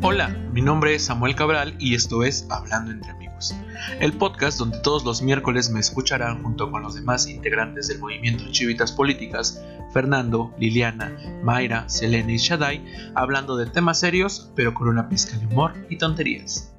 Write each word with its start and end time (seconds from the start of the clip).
Hola, 0.00 0.28
mi 0.52 0.62
nombre 0.62 0.94
es 0.94 1.06
Samuel 1.06 1.34
Cabral 1.34 1.74
y 1.80 1.96
esto 1.96 2.22
es 2.22 2.46
Hablando 2.50 2.92
entre 2.92 3.10
amigos, 3.10 3.52
el 3.98 4.12
podcast 4.12 4.56
donde 4.56 4.78
todos 4.78 5.04
los 5.04 5.22
miércoles 5.22 5.70
me 5.70 5.80
escucharán 5.80 6.40
junto 6.44 6.70
con 6.70 6.82
los 6.82 6.94
demás 6.94 7.26
integrantes 7.26 7.88
del 7.88 7.98
movimiento 7.98 8.44
Chivitas 8.52 8.92
Políticas, 8.92 9.60
Fernando, 9.92 10.54
Liliana, 10.56 11.12
Mayra, 11.42 11.88
Selene 11.88 12.34
y 12.34 12.36
Shaddai, 12.36 12.84
hablando 13.16 13.56
de 13.56 13.66
temas 13.66 13.98
serios 13.98 14.52
pero 14.54 14.72
con 14.72 14.86
una 14.86 15.08
pizca 15.08 15.36
de 15.36 15.46
humor 15.46 15.74
y 15.90 15.98
tonterías. 15.98 16.72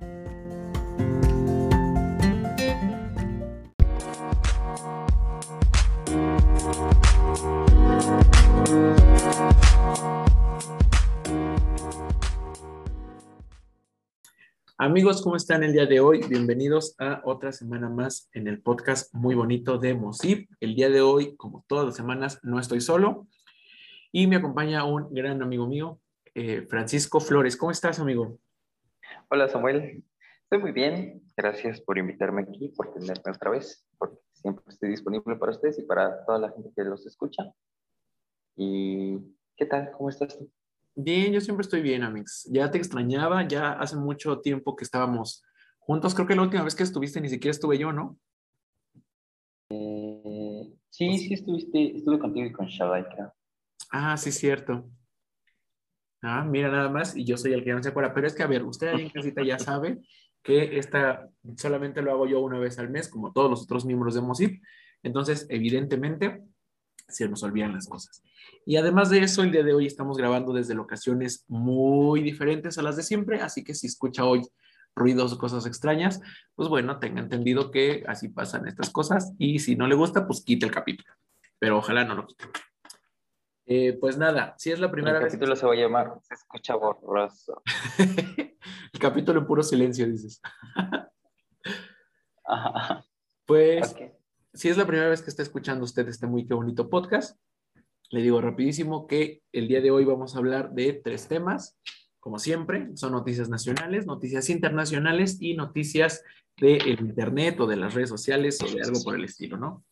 Amigos, 14.81 15.21
¿cómo 15.21 15.35
están 15.35 15.61
el 15.65 15.73
día 15.73 15.85
de 15.85 15.99
hoy? 15.99 16.21
Bienvenidos 16.29 16.95
a 16.99 17.21
otra 17.25 17.51
semana 17.51 17.89
más 17.89 18.29
en 18.31 18.47
el 18.47 18.61
podcast 18.61 19.13
muy 19.13 19.35
bonito 19.35 19.77
de 19.77 19.93
Mosip. 19.93 20.49
El 20.61 20.73
día 20.73 20.87
de 20.87 21.01
hoy, 21.01 21.35
como 21.35 21.65
todas 21.67 21.87
las 21.87 21.97
semanas, 21.97 22.39
no 22.43 22.61
estoy 22.61 22.79
solo 22.79 23.27
y 24.13 24.27
me 24.27 24.37
acompaña 24.37 24.85
un 24.85 25.13
gran 25.13 25.41
amigo 25.41 25.67
mío, 25.67 25.99
eh, 26.33 26.61
Francisco 26.61 27.19
Flores. 27.19 27.57
¿Cómo 27.57 27.71
estás, 27.73 27.99
amigo? 27.99 28.39
Hola, 29.29 29.49
Samuel. 29.49 30.01
Estoy 30.43 30.59
muy 30.59 30.71
bien. 30.71 31.23
Gracias 31.35 31.81
por 31.81 31.97
invitarme 31.97 32.43
aquí, 32.43 32.69
por 32.69 32.93
tenerme 32.93 33.33
otra 33.35 33.51
vez, 33.51 33.85
porque 33.97 34.15
siempre 34.31 34.63
estoy 34.69 34.91
disponible 34.91 35.35
para 35.35 35.51
ustedes 35.51 35.77
y 35.77 35.81
para 35.81 36.23
toda 36.23 36.39
la 36.39 36.51
gente 36.51 36.71
que 36.73 36.85
los 36.85 37.05
escucha. 37.05 37.43
¿Y 38.55 39.17
qué 39.57 39.65
tal? 39.65 39.91
¿Cómo 39.91 40.07
estás 40.07 40.37
tú? 40.37 40.49
Bien, 41.01 41.31
yo 41.31 41.39
siempre 41.39 41.61
estoy 41.61 41.81
bien, 41.81 42.03
Amix. 42.03 42.45
Ya 42.51 42.69
te 42.69 42.77
extrañaba, 42.77 43.47
ya 43.47 43.71
hace 43.71 43.95
mucho 43.95 44.41
tiempo 44.41 44.75
que 44.75 44.83
estábamos 44.83 45.41
juntos. 45.77 46.13
Creo 46.13 46.27
que 46.27 46.35
la 46.35 46.41
última 46.41 46.63
vez 46.63 46.75
que 46.75 46.83
estuviste 46.83 47.21
ni 47.21 47.29
siquiera 47.29 47.51
estuve 47.51 47.77
yo, 47.77 47.93
¿no? 47.93 48.19
Eh, 49.69 50.73
sí, 50.89 51.17
sí 51.17 51.33
estuviste, 51.35 51.95
estuve 51.95 52.19
contigo 52.19 52.47
y 52.47 52.51
con 52.51 52.67
Shaddai, 52.67 53.05
Ah, 53.91 54.17
sí, 54.17 54.29
cierto. 54.33 54.89
Ah, 56.21 56.43
mira 56.43 56.69
nada 56.69 56.89
más, 56.89 57.15
y 57.15 57.23
yo 57.23 57.37
soy 57.37 57.53
el 57.53 57.63
que 57.63 57.71
no 57.71 57.81
se 57.81 57.89
acuerda. 57.89 58.13
Pero 58.13 58.27
es 58.27 58.35
que, 58.35 58.43
a 58.43 58.47
ver, 58.47 58.65
usted 58.65 58.89
ahí 58.89 59.03
en 59.03 59.09
casita 59.09 59.41
ya 59.41 59.57
sabe 59.57 60.01
que 60.43 60.79
esta 60.79 61.29
solamente 61.55 62.01
lo 62.01 62.11
hago 62.11 62.27
yo 62.27 62.41
una 62.41 62.59
vez 62.59 62.77
al 62.77 62.89
mes, 62.89 63.07
como 63.07 63.31
todos 63.31 63.49
los 63.49 63.63
otros 63.63 63.85
miembros 63.85 64.15
de 64.15 64.21
MOSIP. 64.21 64.61
Entonces, 65.01 65.47
evidentemente, 65.49 66.43
se 67.09 67.27
nos 67.27 67.43
olvidan 67.43 67.73
las 67.73 67.87
cosas. 67.87 68.23
Y 68.65 68.77
además 68.77 69.09
de 69.09 69.19
eso, 69.19 69.43
el 69.43 69.51
día 69.51 69.63
de 69.63 69.73
hoy 69.73 69.85
estamos 69.85 70.17
grabando 70.17 70.53
desde 70.53 70.75
locaciones 70.75 71.45
muy 71.47 72.21
diferentes 72.21 72.77
a 72.77 72.81
las 72.81 72.95
de 72.95 73.03
siempre, 73.03 73.41
así 73.41 73.63
que 73.63 73.73
si 73.73 73.87
escucha 73.87 74.25
hoy 74.25 74.41
ruidos 74.95 75.33
o 75.33 75.37
cosas 75.37 75.65
extrañas, 75.65 76.21
pues 76.55 76.69
bueno, 76.69 76.99
tenga 76.99 77.21
entendido 77.21 77.71
que 77.71 78.03
así 78.07 78.29
pasan 78.29 78.67
estas 78.67 78.89
cosas 78.89 79.33
y 79.37 79.59
si 79.59 79.75
no 79.75 79.87
le 79.87 79.95
gusta, 79.95 80.27
pues 80.27 80.43
quite 80.43 80.65
el 80.65 80.71
capítulo, 80.71 81.13
pero 81.57 81.77
ojalá 81.77 82.03
no 82.03 82.15
lo 82.15 82.27
quite. 82.27 82.45
Eh, 83.65 83.97
pues 84.01 84.17
nada, 84.17 84.55
si 84.57 84.71
es 84.71 84.79
la 84.79 84.91
primera 84.91 85.19
vez... 85.19 85.25
El 85.25 85.39
capítulo 85.39 85.55
se 85.55 85.67
va 85.67 85.73
a 85.73 85.75
llamar 85.75 86.13
Se 86.23 86.33
escucha 86.33 86.75
borroso. 86.75 87.61
el 87.99 88.99
capítulo 88.99 89.39
en 89.39 89.45
puro 89.45 89.61
silencio, 89.61 90.07
dices. 90.07 90.41
pues 93.45 93.95
si 94.53 94.69
es 94.69 94.77
la 94.77 94.87
primera 94.87 95.09
vez 95.09 95.21
que 95.21 95.29
está 95.29 95.43
escuchando 95.43 95.85
usted 95.85 96.07
este 96.07 96.27
muy 96.27 96.45
qué 96.45 96.53
bonito 96.53 96.89
podcast, 96.89 97.37
le 98.09 98.21
digo 98.21 98.41
rapidísimo 98.41 99.05
que 99.05 99.43
el 99.51 99.67
día 99.67 99.81
de 99.81 99.91
hoy 99.91 100.05
vamos 100.05 100.35
a 100.35 100.39
hablar 100.39 100.71
de 100.71 100.93
tres 100.93 101.27
temas. 101.27 101.77
Como 102.19 102.39
siempre, 102.39 102.89
son 102.95 103.11
noticias 103.11 103.49
nacionales, 103.49 104.05
noticias 104.07 104.49
internacionales 104.49 105.37
y 105.39 105.53
noticias 105.53 106.23
del 106.57 106.87
Internet 106.87 107.59
o 107.59 107.67
de 107.67 107.77
las 107.77 107.93
redes 107.93 108.09
sociales 108.09 108.59
o 108.63 108.67
de 108.67 108.81
algo 108.81 109.01
por 109.03 109.15
el 109.15 109.23
estilo, 109.23 109.57
¿no? 109.57 109.85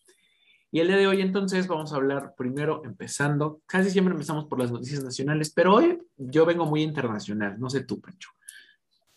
Y 0.72 0.79
el 0.79 0.88
día 0.88 0.97
de 0.97 1.07
hoy 1.07 1.22
entonces 1.22 1.67
vamos 1.67 1.94
a 1.94 1.96
hablar 1.96 2.34
primero 2.35 2.81
empezando, 2.84 3.62
casi 3.67 3.90
siempre 3.90 4.13
empezamos 4.13 4.46
por 4.46 4.59
las 4.59 4.72
noticias 4.72 5.01
nacionales, 5.03 5.51
pero 5.53 5.75
hoy 5.75 5.97
yo 6.17 6.46
vengo 6.46 6.66
muy 6.66 6.81
internacional, 6.81 7.57
no 7.57 7.69
sé 7.69 7.84
tú, 7.85 8.01
Pecho. 8.01 8.29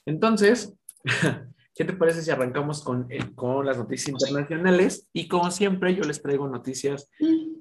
Entonces, 0.06 0.74
¿Qué 1.80 1.86
te 1.86 1.94
parece 1.94 2.20
si 2.20 2.30
arrancamos 2.30 2.84
con, 2.84 3.06
eh, 3.08 3.34
con 3.34 3.64
las 3.64 3.78
noticias 3.78 4.10
internacionales? 4.10 5.08
Y 5.14 5.28
como 5.28 5.50
siempre, 5.50 5.94
yo 5.94 6.02
les 6.02 6.20
traigo 6.20 6.46
noticias 6.46 7.08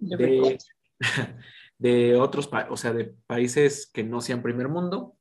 de, 0.02 0.58
de 1.78 2.18
otros, 2.18 2.50
o 2.70 2.76
sea, 2.76 2.92
de 2.92 3.16
países 3.28 3.90
que 3.94 4.04
no 4.04 4.20
sean 4.20 4.42
primer 4.42 4.68
mundo. 4.68 5.16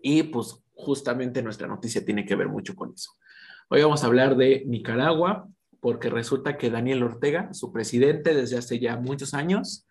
Y 0.00 0.22
pues 0.22 0.62
justamente 0.72 1.42
nuestra 1.42 1.66
noticia 1.66 2.04
tiene 2.04 2.24
que 2.24 2.36
ver 2.36 2.46
mucho 2.46 2.76
con 2.76 2.92
eso. 2.94 3.10
Hoy 3.68 3.82
vamos 3.82 4.04
a 4.04 4.06
hablar 4.06 4.36
de 4.36 4.62
Nicaragua, 4.68 5.48
porque 5.80 6.08
resulta 6.08 6.56
que 6.56 6.70
Daniel 6.70 7.02
Ortega, 7.02 7.52
su 7.52 7.72
presidente 7.72 8.36
desde 8.36 8.56
hace 8.56 8.78
ya 8.78 8.98
muchos 8.98 9.34
años, 9.34 9.88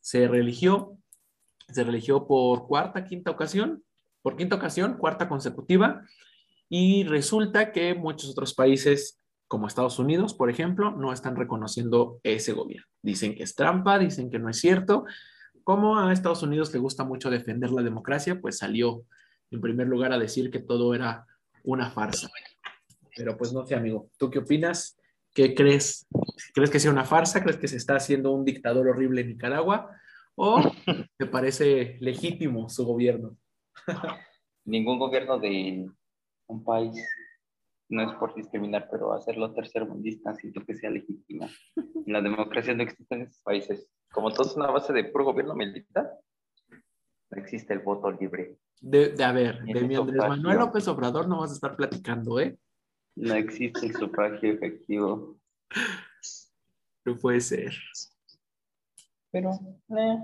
se 0.00 0.26
religió, 0.26 0.98
se 1.68 1.84
religió 1.84 2.26
por 2.26 2.66
cuarta, 2.66 3.04
quinta 3.04 3.30
ocasión, 3.30 3.84
por 4.22 4.36
quinta 4.36 4.56
ocasión, 4.56 4.96
cuarta 4.98 5.28
consecutiva, 5.28 6.02
y 6.72 7.02
resulta 7.02 7.72
que 7.72 7.94
muchos 7.94 8.30
otros 8.30 8.54
países, 8.54 9.20
como 9.48 9.66
Estados 9.66 9.98
Unidos, 9.98 10.34
por 10.34 10.48
ejemplo, 10.48 10.92
no 10.92 11.12
están 11.12 11.34
reconociendo 11.34 12.20
ese 12.22 12.52
gobierno. 12.52 12.86
Dicen 13.02 13.34
que 13.34 13.42
es 13.42 13.56
trampa, 13.56 13.98
dicen 13.98 14.30
que 14.30 14.38
no 14.38 14.48
es 14.48 14.60
cierto. 14.60 15.04
Como 15.64 15.98
a 15.98 16.12
Estados 16.12 16.44
Unidos 16.44 16.72
le 16.72 16.78
gusta 16.78 17.02
mucho 17.04 17.28
defender 17.28 17.72
la 17.72 17.82
democracia, 17.82 18.40
pues 18.40 18.58
salió 18.58 19.02
en 19.50 19.60
primer 19.60 19.88
lugar 19.88 20.12
a 20.12 20.18
decir 20.18 20.48
que 20.52 20.60
todo 20.60 20.94
era 20.94 21.26
una 21.64 21.90
farsa. 21.90 22.30
Pero 23.16 23.36
pues 23.36 23.52
no 23.52 23.66
sé, 23.66 23.74
amigo, 23.74 24.08
¿tú 24.16 24.30
qué 24.30 24.38
opinas? 24.38 24.96
¿Qué 25.34 25.56
crees? 25.56 26.06
¿Crees 26.54 26.70
que 26.70 26.78
sea 26.78 26.92
una 26.92 27.04
farsa? 27.04 27.42
¿Crees 27.42 27.56
que 27.56 27.66
se 27.66 27.78
está 27.78 27.96
haciendo 27.96 28.30
un 28.30 28.44
dictador 28.44 28.86
horrible 28.86 29.22
en 29.22 29.28
Nicaragua? 29.28 29.90
¿O 30.36 30.62
te 31.18 31.26
parece 31.26 31.96
legítimo 32.00 32.68
su 32.68 32.86
gobierno? 32.86 33.36
Ningún 34.64 35.00
gobierno 35.00 35.40
de 35.40 35.90
un 36.50 36.64
país, 36.64 37.02
no 37.88 38.02
es 38.08 38.16
por 38.18 38.34
discriminar, 38.34 38.88
pero 38.90 39.12
hacerlo 39.12 39.52
tercermundista 39.52 40.34
siento 40.34 40.64
que 40.64 40.74
sea 40.74 40.90
legítima. 40.90 41.48
En 42.06 42.14
la 42.14 42.22
democracia 42.22 42.74
no 42.74 42.82
existen 42.82 43.22
esos 43.22 43.40
países. 43.42 43.88
Como 44.10 44.32
todo 44.32 44.48
es 44.48 44.56
una 44.56 44.70
base 44.70 44.92
de 44.92 45.04
puro 45.04 45.26
gobierno 45.26 45.54
militar, 45.54 46.10
no 47.30 47.40
existe 47.40 47.72
el 47.72 47.80
voto 47.80 48.10
libre. 48.10 48.58
De, 48.80 49.10
de 49.10 49.22
a 49.22 49.30
ver, 49.32 49.62
de 49.62 49.82
mi 49.82 49.94
Andrés 49.94 50.18
Manuel 50.18 50.58
López 50.58 50.88
Obrador 50.88 51.28
no 51.28 51.40
vas 51.40 51.50
a 51.50 51.54
estar 51.54 51.76
platicando, 51.76 52.40
¿eh? 52.40 52.58
No 53.14 53.34
existe 53.34 53.86
el 53.86 53.94
sufragio 53.94 54.52
efectivo. 54.52 55.38
No 57.04 57.16
puede 57.16 57.40
ser. 57.40 57.72
Pero, 59.30 59.50
eh. 59.96 60.18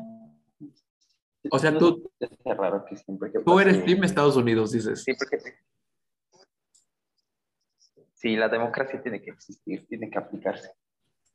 O 1.51 1.59
sea, 1.59 1.77
tú. 1.77 2.11
Es 2.19 2.31
raro 2.45 2.85
que 2.85 2.97
siempre 2.97 3.31
que 3.31 3.41
tú 3.41 3.61
eres 3.61 3.85
Team 3.85 4.03
Estados 4.05 4.37
Unidos, 4.37 4.73
dices. 4.73 5.05
Sí, 5.05 5.13
porque 5.15 5.39
Sí, 8.17 8.35
la 8.35 8.49
democracia 8.49 9.01
tiene 9.03 9.21
que 9.21 9.31
existir, 9.31 9.87
tiene 9.87 10.09
que 10.09 10.19
aplicarse. 10.19 10.71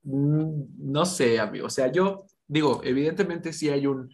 Mm, 0.03 0.91
no 0.91 1.05
sé, 1.05 1.39
amigo. 1.39 1.67
O 1.67 1.69
sea, 1.69 1.91
yo 1.91 2.25
digo, 2.47 2.81
evidentemente 2.83 3.53
sí 3.53 3.69
hay 3.69 3.85
un, 3.85 4.09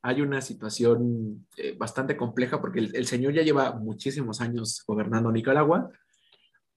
hay 0.00 0.22
una 0.22 0.40
situación 0.40 1.46
eh, 1.58 1.76
bastante 1.76 2.16
compleja 2.16 2.60
porque 2.60 2.78
el, 2.78 3.06
señor 3.06 3.34
ya 3.34 3.42
lleva 3.42 3.72
muchísimos 3.74 4.40
años 4.40 4.82
gobernando 4.86 5.30
Nicaragua, 5.30 5.90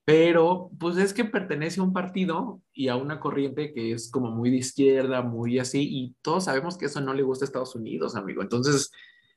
pero 0.03 0.71
pues 0.77 0.97
es 0.97 1.13
que 1.13 1.23
pertenece 1.23 1.79
a 1.79 1.83
un 1.83 1.93
partido 1.93 2.61
y 2.73 2.89
a 2.89 2.97
una 2.97 3.21
corriente 3.21 3.73
que 3.73 3.93
es 3.93 4.11
como 4.11 4.31
muy 4.31 4.49
de 4.49 4.57
izquierda, 4.57 5.21
muy 5.21 5.57
así, 5.57 5.87
y 5.89 6.15
todos 6.21 6.45
sabemos 6.45 6.77
que 6.77 6.87
eso 6.87 6.99
no 6.99 7.13
le 7.13 7.23
gusta 7.23 7.45
a 7.45 7.47
Estados 7.47 7.75
Unidos, 7.75 8.15
amigo. 8.15 8.41
Entonces, 8.41 8.91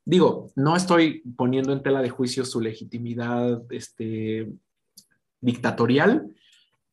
digo, 0.04 0.50
no 0.56 0.74
estoy 0.74 1.22
poniendo 1.36 1.72
en 1.72 1.82
tela 1.82 2.02
de 2.02 2.10
juicio 2.10 2.44
su 2.44 2.60
legitimidad, 2.60 3.62
este, 3.70 4.50
dictatorial, 5.42 6.32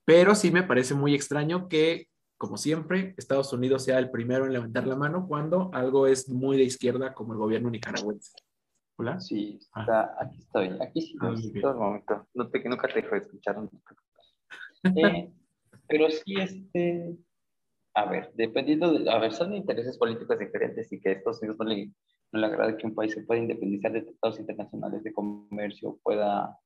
pero 0.03 0.35
sí 0.35 0.51
me 0.51 0.63
parece 0.63 0.95
muy 0.95 1.15
extraño 1.15 1.69
que, 1.69 2.09
como 2.37 2.57
siempre, 2.57 3.13
Estados 3.17 3.53
Unidos 3.53 3.85
sea 3.85 3.99
el 3.99 4.09
primero 4.09 4.45
en 4.45 4.53
levantar 4.53 4.87
la 4.87 4.95
mano 4.95 5.27
cuando 5.27 5.69
algo 5.73 6.07
es 6.07 6.27
muy 6.27 6.57
de 6.57 6.63
izquierda 6.63 7.13
como 7.13 7.33
el 7.33 7.39
gobierno 7.39 7.69
nicaragüense. 7.69 8.33
¿Hola? 8.97 9.19
Sí, 9.19 9.59
ah. 9.75 10.11
aquí 10.19 10.39
estoy, 10.39 10.77
aquí 10.81 11.01
sí, 11.01 11.15
ah, 11.21 11.33
todo 11.61 11.71
el 11.71 11.77
momento. 11.77 12.27
No 12.33 12.49
te, 12.49 12.67
nunca 12.67 12.87
te 12.89 13.01
dejo 13.01 13.15
de 13.15 13.21
escuchar. 13.21 13.57
Eh, 14.83 15.31
pero 15.87 16.09
sí, 16.09 16.35
este, 16.37 17.15
a 17.93 18.09
ver, 18.09 18.31
dependiendo 18.33 18.91
de, 18.91 19.09
a 19.09 19.19
ver, 19.19 19.31
son 19.31 19.53
intereses 19.53 19.97
políticos 19.97 20.37
diferentes 20.37 20.91
y 20.91 20.99
que 20.99 21.09
a 21.09 21.11
Estados 21.13 21.41
Unidos 21.41 21.57
no 21.59 21.65
le, 21.65 21.91
no 22.31 22.39
le 22.39 22.45
agrada 22.45 22.75
que 22.75 22.87
un 22.87 22.95
país 22.95 23.13
se 23.13 23.21
pueda 23.23 23.39
independizar 23.39 23.91
de 23.91 24.01
tratados 24.01 24.39
internacionales 24.39 25.03
de 25.03 25.13
comercio, 25.13 25.99
pueda 26.03 26.57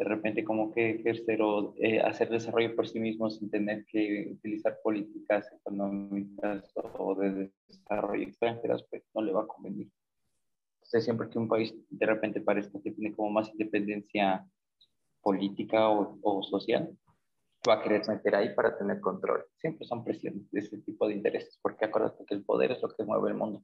de 0.00 0.06
repente 0.06 0.42
como 0.42 0.72
que 0.72 0.92
ejercer 0.92 1.42
o 1.42 1.74
eh, 1.76 2.00
hacer 2.00 2.30
desarrollo 2.30 2.74
por 2.74 2.88
sí 2.88 2.98
mismo 2.98 3.28
sin 3.28 3.50
tener 3.50 3.84
que 3.84 4.30
utilizar 4.32 4.78
políticas 4.82 5.46
económicas 5.52 6.72
o 6.74 7.14
de 7.14 7.52
desarrollo 7.68 8.22
extranjeras, 8.22 8.82
pues 8.88 9.02
no 9.14 9.20
le 9.20 9.32
va 9.32 9.42
a 9.42 9.46
convenir. 9.46 9.90
siempre 10.80 11.28
que 11.28 11.38
un 11.38 11.48
país 11.48 11.74
de 11.90 12.06
repente 12.06 12.40
parezca 12.40 12.80
que 12.82 12.92
tiene 12.92 13.14
como 13.14 13.28
más 13.28 13.50
independencia 13.50 14.48
política 15.20 15.90
o, 15.90 16.42
social, 16.44 16.96
va 17.68 17.74
a 17.74 17.82
querer 17.82 18.00
meter 18.08 18.34
ahí 18.36 18.54
para 18.54 18.78
tener 18.78 19.00
control. 19.00 19.44
Siempre 19.58 19.86
son 19.86 20.02
presiones 20.02 20.50
de 20.50 20.60
ese 20.60 20.78
tipo 20.78 21.08
de 21.08 21.14
intereses, 21.16 21.58
porque 21.60 21.84
acuérdate 21.84 22.24
que 22.24 22.34
el 22.36 22.42
poder 22.42 22.72
es 22.72 22.80
lo 22.80 22.88
que 22.88 23.04
mueve 23.04 23.28
el 23.28 23.36
mundo. 23.36 23.62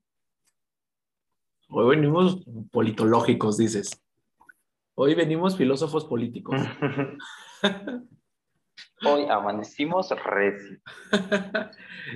Hoy 1.71 1.97
venimos 1.97 2.45
politológicos, 2.71 3.57
dices. 3.57 4.06
Hoy 4.99 5.15
venimos 5.15 5.59
filósofos 5.59 6.07
políticos. 6.07 6.59
Hoy 9.05 9.27
amanecimos 9.29 10.09
reci. 10.25 10.79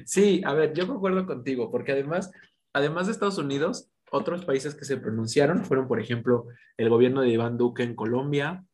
sí, 0.06 0.40
a 0.46 0.54
ver, 0.54 0.72
yo 0.72 0.86
concuerdo 0.86 1.26
contigo, 1.26 1.70
porque 1.70 1.92
además, 1.92 2.32
además 2.72 3.04
de 3.04 3.12
Estados 3.12 3.36
Unidos, 3.36 3.90
otros 4.10 4.46
países 4.46 4.74
que 4.74 4.86
se 4.86 4.96
pronunciaron 4.96 5.62
fueron, 5.66 5.88
por 5.88 6.00
ejemplo, 6.00 6.46
el 6.78 6.88
gobierno 6.88 7.20
de 7.20 7.28
Iván 7.28 7.58
Duque 7.58 7.82
en 7.82 7.94
Colombia, 7.94 8.64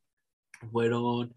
fueron, 0.71 1.35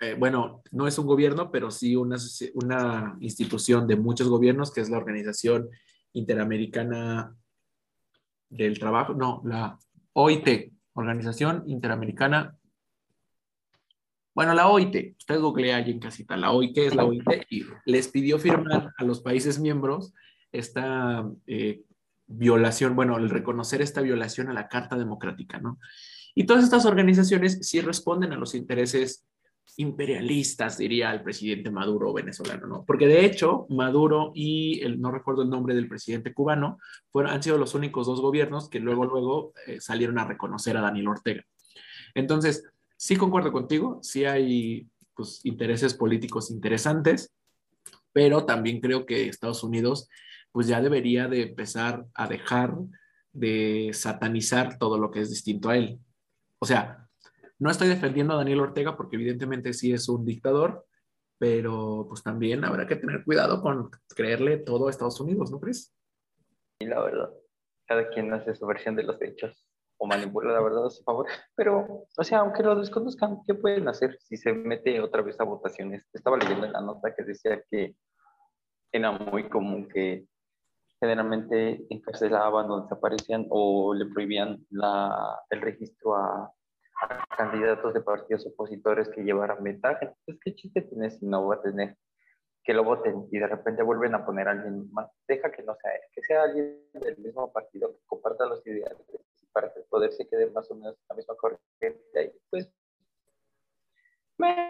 eh, 0.00 0.16
bueno, 0.18 0.62
no 0.72 0.86
es 0.86 0.98
un 0.98 1.06
gobierno, 1.06 1.50
pero 1.50 1.70
sí 1.70 1.96
una, 1.96 2.18
una 2.52 3.16
institución 3.20 3.86
de 3.86 3.96
muchos 3.96 4.28
gobiernos, 4.28 4.70
que 4.70 4.82
es 4.82 4.90
la 4.90 4.98
Organización 4.98 5.70
Interamericana 6.12 7.34
del 8.50 8.78
Trabajo, 8.78 9.14
no, 9.14 9.40
la 9.46 9.78
OIT, 10.12 10.75
Organización 10.96 11.62
Interamericana 11.66 12.58
bueno, 14.36 14.52
la 14.52 14.68
OIT, 14.68 15.16
usted 15.16 15.40
googlea 15.40 15.76
allí 15.76 15.92
en 15.92 15.98
casita, 15.98 16.36
la 16.36 16.52
OIT 16.52 16.76
es 16.76 16.94
la 16.94 17.06
OIT 17.06 17.46
y 17.48 17.64
les 17.86 18.08
pidió 18.08 18.38
firmar 18.38 18.92
a 18.98 19.02
los 19.02 19.22
países 19.22 19.58
miembros 19.58 20.12
esta 20.52 21.26
eh, 21.46 21.80
violación, 22.26 22.94
bueno, 22.94 23.16
el 23.16 23.30
reconocer 23.30 23.80
esta 23.80 24.02
violación 24.02 24.50
a 24.50 24.52
la 24.52 24.68
Carta 24.68 24.98
Democrática, 24.98 25.58
¿no? 25.58 25.78
Y 26.34 26.44
todas 26.44 26.64
estas 26.64 26.84
organizaciones 26.84 27.60
sí 27.62 27.80
responden 27.80 28.34
a 28.34 28.36
los 28.36 28.54
intereses 28.54 29.24
imperialistas, 29.76 30.78
diría 30.78 31.12
el 31.12 31.22
presidente 31.22 31.70
Maduro 31.70 32.12
venezolano, 32.12 32.66
¿no? 32.66 32.84
Porque 32.84 33.06
de 33.06 33.24
hecho, 33.24 33.66
Maduro 33.68 34.32
y 34.34 34.80
el, 34.82 35.00
no 35.00 35.10
recuerdo 35.10 35.42
el 35.42 35.50
nombre 35.50 35.74
del 35.74 35.88
presidente 35.88 36.32
cubano, 36.32 36.78
fueron, 37.10 37.32
han 37.32 37.42
sido 37.42 37.58
los 37.58 37.74
únicos 37.74 38.06
dos 38.06 38.20
gobiernos 38.20 38.68
que 38.70 38.80
luego, 38.80 39.04
luego 39.04 39.52
eh, 39.66 39.80
salieron 39.80 40.18
a 40.18 40.26
reconocer 40.26 40.76
a 40.76 40.80
Daniel 40.80 41.08
Ortega. 41.08 41.44
Entonces, 42.14 42.64
sí 42.96 43.16
concuerdo 43.16 43.52
contigo, 43.52 43.98
sí 44.02 44.24
hay 44.24 44.88
pues, 45.14 45.44
intereses 45.44 45.94
políticos 45.94 46.50
interesantes, 46.50 47.32
pero 48.12 48.46
también 48.46 48.80
creo 48.80 49.04
que 49.04 49.28
Estados 49.28 49.62
Unidos 49.62 50.08
pues 50.52 50.68
ya 50.68 50.80
debería 50.80 51.28
de 51.28 51.42
empezar 51.42 52.06
a 52.14 52.26
dejar 52.26 52.74
de 53.32 53.90
satanizar 53.92 54.78
todo 54.78 54.96
lo 54.96 55.10
que 55.10 55.20
es 55.20 55.28
distinto 55.28 55.68
a 55.68 55.76
él. 55.76 55.98
O 56.58 56.64
sea, 56.64 57.05
no 57.58 57.70
estoy 57.70 57.88
defendiendo 57.88 58.34
a 58.34 58.38
Daniel 58.38 58.60
Ortega 58.60 58.96
porque 58.96 59.16
evidentemente 59.16 59.72
sí 59.72 59.92
es 59.92 60.08
un 60.08 60.24
dictador, 60.24 60.86
pero 61.38 62.06
pues 62.08 62.22
también 62.22 62.64
habrá 62.64 62.86
que 62.86 62.96
tener 62.96 63.24
cuidado 63.24 63.62
con 63.62 63.90
creerle 64.14 64.58
todo 64.58 64.86
a 64.86 64.90
Estados 64.90 65.20
Unidos, 65.20 65.50
¿no 65.50 65.60
crees? 65.60 65.94
Y 66.78 66.86
la 66.86 67.02
verdad, 67.02 67.30
cada 67.86 68.08
quien 68.10 68.32
hace 68.32 68.54
su 68.54 68.66
versión 68.66 68.96
de 68.96 69.04
los 69.04 69.20
hechos 69.22 69.66
o 69.98 70.06
manipula 70.06 70.52
la 70.52 70.60
verdad 70.60 70.86
a 70.86 70.90
su 70.90 71.02
favor. 71.02 71.26
Pero, 71.54 72.06
o 72.16 72.24
sea, 72.24 72.40
aunque 72.40 72.62
lo 72.62 72.76
desconozcan, 72.76 73.40
¿qué 73.46 73.54
pueden 73.54 73.88
hacer 73.88 74.18
si 74.20 74.36
se 74.36 74.52
mete 74.52 75.00
otra 75.00 75.22
vez 75.22 75.40
a 75.40 75.44
votaciones? 75.44 76.04
Estaba 76.12 76.36
leyendo 76.36 76.66
en 76.66 76.72
la 76.72 76.80
nota 76.82 77.14
que 77.14 77.24
decía 77.24 77.62
que 77.70 77.96
era 78.92 79.12
muy 79.12 79.48
común 79.48 79.88
que 79.88 80.26
generalmente 81.00 81.86
encarcelaban 81.90 82.70
o 82.70 82.82
desaparecían 82.82 83.46
o 83.50 83.94
le 83.94 84.06
prohibían 84.06 84.66
la, 84.70 85.40
el 85.50 85.60
registro 85.60 86.14
a, 86.14 86.52
candidatos 87.36 87.94
de 87.94 88.00
partidos 88.00 88.46
opositores 88.46 89.08
que 89.08 89.22
llevaran 89.22 89.62
ventaja. 89.62 89.98
Entonces, 90.02 90.38
¿qué 90.42 90.54
chiste 90.54 90.82
tiene 90.82 91.10
si 91.10 91.26
no 91.26 91.46
va 91.46 91.56
a 91.56 91.62
tener 91.62 91.96
que 92.64 92.74
lo 92.74 92.82
voten 92.82 93.28
y 93.30 93.38
de 93.38 93.46
repente 93.46 93.82
vuelven 93.82 94.14
a 94.14 94.24
poner 94.24 94.48
a 94.48 94.52
alguien 94.52 94.90
más? 94.92 95.10
Deja 95.28 95.50
que 95.52 95.62
no 95.62 95.74
sea 95.76 95.92
que 96.12 96.22
sea 96.22 96.42
alguien 96.42 96.80
del 96.94 97.18
mismo 97.18 97.52
partido 97.52 97.92
que 97.92 98.06
comparta 98.06 98.46
los 98.46 98.66
ideales 98.66 99.06
para 99.52 99.72
que 99.72 99.80
el 99.80 99.86
poder 99.86 100.12
se 100.12 100.28
quede 100.28 100.50
más 100.50 100.70
o 100.70 100.74
menos 100.74 100.94
en 100.94 101.06
la 101.08 101.16
misma 101.16 101.34
corriente. 101.36 102.34
Y 102.34 102.40
pues, 102.50 102.70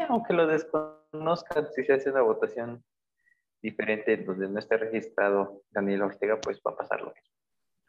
aunque 0.09 0.33
lo 0.33 0.47
desconozcan, 0.47 1.73
si 1.73 1.85
se 1.85 1.93
hace 1.93 2.11
una 2.11 2.23
votación 2.23 2.85
diferente 3.61 4.17
donde 4.19 4.49
no 4.49 4.59
esté 4.59 4.77
registrado 4.77 5.63
Daniel 5.71 6.03
Ortega, 6.03 6.39
pues 6.41 6.61
va 6.65 6.73
a 6.73 6.77
pasar 6.77 7.01
lo 7.01 7.13
mismo. 7.13 7.35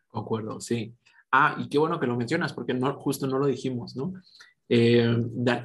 Concuerdo, 0.07 0.59
sí. 0.59 0.97
Ah, 1.31 1.55
y 1.59 1.69
qué 1.69 1.77
bueno 1.77 1.99
que 1.99 2.07
lo 2.07 2.15
mencionas, 2.15 2.53
porque 2.53 2.79
justo 2.95 3.27
no 3.27 3.39
lo 3.39 3.47
dijimos, 3.47 3.95
¿no? 3.95 4.13
Eh, 4.69 5.15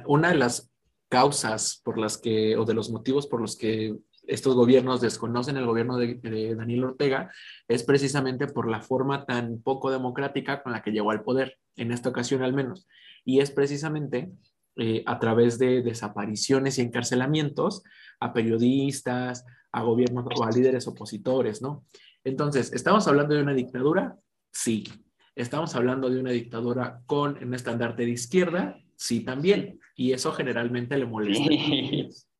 una 0.07 0.29
de 0.29 0.35
las 0.35 0.71
causas 1.09 1.81
por 1.83 1.97
las 1.97 2.17
que, 2.17 2.57
o 2.57 2.65
de 2.65 2.73
los 2.73 2.89
motivos 2.89 3.27
por 3.27 3.41
los 3.41 3.55
que 3.55 3.95
estos 4.25 4.55
gobiernos 4.55 5.01
desconocen 5.01 5.57
el 5.57 5.65
gobierno 5.65 5.97
de, 5.97 6.55
Daniel 6.55 6.85
Ortega 6.85 7.29
es 7.67 7.83
precisamente 7.83 8.47
por 8.47 8.69
la 8.69 8.81
forma 8.81 9.25
tan 9.25 9.61
poco 9.61 9.91
democrática 9.91 10.63
con 10.63 10.71
la 10.71 10.81
que 10.81 10.91
llegó 10.91 11.11
al 11.11 11.23
poder, 11.23 11.57
en 11.75 11.91
esta 11.91 12.09
ocasión 12.09 12.41
al 12.41 12.53
menos. 12.53 12.87
Y 13.25 13.39
es 13.41 13.51
precisamente 13.51 14.31
eh, 14.77 15.03
a 15.05 15.19
través 15.19 15.59
de 15.59 15.81
desapariciones 15.81 16.77
y 16.77 16.81
encarcelamientos 16.81 17.83
a 18.19 18.33
periodistas, 18.33 19.45
a 19.71 19.83
gobiernos 19.83 20.25
o 20.35 20.43
a 20.43 20.51
líderes 20.51 20.87
opositores, 20.87 21.61
¿no? 21.61 21.85
Entonces, 22.23 22.71
¿estamos 22.71 23.07
hablando 23.07 23.35
de 23.35 23.43
una 23.43 23.53
dictadura? 23.53 24.17
Sí. 24.51 24.85
¿Estamos 25.35 25.75
hablando 25.75 26.09
de 26.09 26.19
una 26.19 26.31
dictadura 26.31 27.01
con 27.05 27.43
un 27.43 27.53
estandarte 27.53 28.05
de 28.05 28.11
izquierda? 28.11 28.77
Sí, 28.95 29.25
también. 29.25 29.79
Y 29.95 30.11
eso 30.13 30.31
generalmente 30.31 30.97
le 30.97 31.05
molesta. 31.05 31.49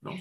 ¿no? 0.02 0.12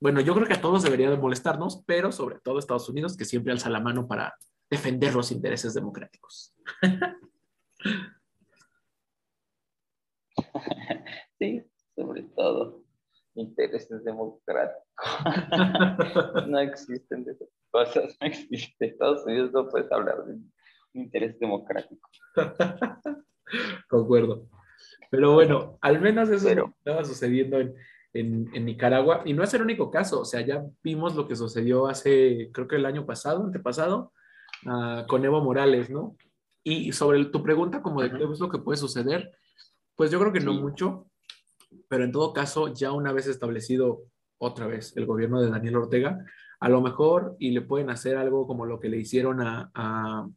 bueno, 0.00 0.20
yo 0.20 0.34
creo 0.34 0.46
que 0.46 0.54
a 0.54 0.60
todos 0.60 0.82
debería 0.82 1.10
de 1.10 1.18
molestarnos, 1.18 1.82
pero 1.86 2.12
sobre 2.12 2.40
todo 2.40 2.56
a 2.56 2.60
Estados 2.60 2.88
Unidos, 2.88 3.16
que 3.16 3.26
siempre 3.26 3.52
alza 3.52 3.68
la 3.68 3.80
mano 3.80 4.08
para 4.08 4.34
defender 4.70 5.14
los 5.14 5.30
intereses 5.32 5.74
democráticos. 5.74 6.54
Sí, 11.38 11.62
sobre 11.96 12.22
todo 12.36 12.84
intereses 13.34 14.04
democráticos. 14.04 14.84
no 16.48 16.58
existen 16.58 17.24
de 17.24 17.32
esas 17.32 17.48
cosas, 17.70 18.16
no 18.20 18.26
existe. 18.26 18.86
Estados 18.86 19.24
Unidos 19.24 19.50
no 19.52 19.68
puedes 19.68 19.90
hablar 19.90 20.24
de 20.24 20.34
interés 20.94 21.38
democrático. 21.38 22.08
Concuerdo. 23.88 24.48
Pero 25.10 25.34
bueno, 25.34 25.78
al 25.80 26.00
menos 26.00 26.28
eso 26.28 26.48
estaba 26.48 27.04
sucediendo 27.04 27.58
en, 27.58 27.74
en, 28.12 28.64
Nicaragua. 28.64 29.22
Y 29.24 29.32
no 29.32 29.42
es 29.42 29.52
el 29.54 29.62
único 29.62 29.90
caso, 29.90 30.20
o 30.20 30.24
sea, 30.24 30.40
ya 30.40 30.64
vimos 30.82 31.14
lo 31.14 31.26
que 31.26 31.36
sucedió 31.36 31.86
hace, 31.86 32.50
creo 32.52 32.68
que 32.68 32.76
el 32.76 32.86
año 32.86 33.06
pasado, 33.06 33.44
antepasado, 33.44 34.12
uh, 34.66 35.06
con 35.06 35.24
Evo 35.24 35.42
Morales, 35.42 35.90
¿no? 35.90 36.16
Y 36.62 36.92
sobre 36.92 37.24
tu 37.26 37.42
pregunta, 37.42 37.82
como 37.82 38.02
de 38.02 38.10
qué 38.10 38.22
es 38.22 38.40
lo 38.40 38.50
que 38.50 38.58
puede 38.58 38.76
suceder, 38.76 39.32
pues 39.96 40.10
yo 40.10 40.20
creo 40.20 40.32
que 40.32 40.40
no 40.40 40.52
mucho, 40.52 41.06
pero 41.88 42.04
en 42.04 42.12
todo 42.12 42.32
caso, 42.32 42.72
ya 42.72 42.92
una 42.92 43.12
vez 43.12 43.26
establecido 43.26 44.02
otra 44.38 44.66
vez 44.66 44.96
el 44.96 45.06
gobierno 45.06 45.40
de 45.40 45.50
Daniel 45.50 45.76
Ortega, 45.76 46.18
a 46.60 46.68
lo 46.68 46.80
mejor 46.80 47.36
y 47.38 47.50
le 47.50 47.62
pueden 47.62 47.90
hacer 47.90 48.16
algo 48.16 48.46
como 48.46 48.66
lo 48.66 48.78
que 48.80 48.88
le 48.88 48.98
hicieron 48.98 49.40
a, 49.40 49.70
a 49.74 50.28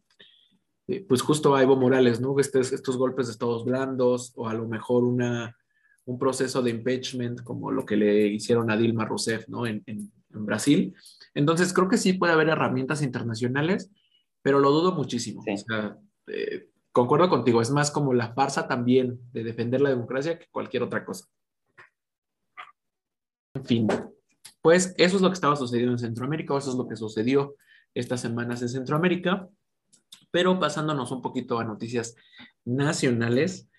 eh, 0.88 1.06
pues 1.08 1.22
justo 1.22 1.56
a 1.56 1.62
Evo 1.62 1.76
Morales, 1.76 2.20
¿no? 2.20 2.38
Estos, 2.40 2.72
estos 2.74 2.98
golpes 2.98 3.28
de 3.28 3.34
estados 3.34 3.64
blandos 3.64 4.34
o 4.36 4.48
a 4.48 4.54
lo 4.54 4.68
mejor 4.68 5.04
una, 5.04 5.56
un 6.06 6.20
proceso 6.20 6.62
de 6.62 6.72
impeachment 6.72 7.42
como 7.44 7.72
lo 7.72 7.86
que 7.86 7.96
le 7.96 8.28
hicieron 8.28 8.70
a 8.70 8.78
Dilma 8.78 9.06
Rousseff 9.06 9.48
¿no? 9.48 9.66
en, 9.66 9.84
en, 9.86 10.12
Brasil. 10.36 10.96
Entonces, 11.36 11.74
creo 11.74 11.88
que 11.88 11.98
sí 11.98 12.14
puede 12.14 12.34
haber 12.34 12.50
herramientas 12.50 13.04
internacionales, 13.04 13.92
pero 14.42 14.60
lo 14.60 14.72
dudo 14.72 14.94
muchísimo. 14.94 15.44
O 15.48 15.58
sea, 15.58 15.96
eh, 16.26 16.70
concuerdo 16.92 17.30
contigo, 17.30 17.62
es 17.62 17.70
más 17.70 17.92
como 17.92 18.16
la 18.16 18.34
farsa 18.34 18.68
también 18.68 19.20
de 19.32 19.44
defender 19.44 19.80
la 19.80 19.92
democracia 19.92 20.40
que 20.40 20.48
cualquier 20.52 20.82
otra 20.82 21.06
cosa. 21.06 21.28
En 23.54 23.64
fin, 23.64 23.88
pues 24.64 24.96
eso 24.98 25.18
es 25.18 25.22
lo 25.22 25.30
que 25.30 25.36
estaba 25.36 25.56
sucediendo 25.56 25.92
en 25.92 26.00
Centroamérica, 26.00 26.56
o 26.56 26.58
eso 26.58 26.72
es 26.72 26.78
lo 26.78 26.88
que 26.88 26.96
sucedió 26.96 27.56
estas 27.94 28.22
semanas 28.22 28.64
en 28.64 28.70
Centroamérica. 28.70 29.48
Pero 30.34 30.60
pasándonos 30.60 31.12
un 31.12 31.22
poquito 31.22 31.60
a 31.60 31.64
noticias 31.64 32.18
nacionales, 32.66 33.70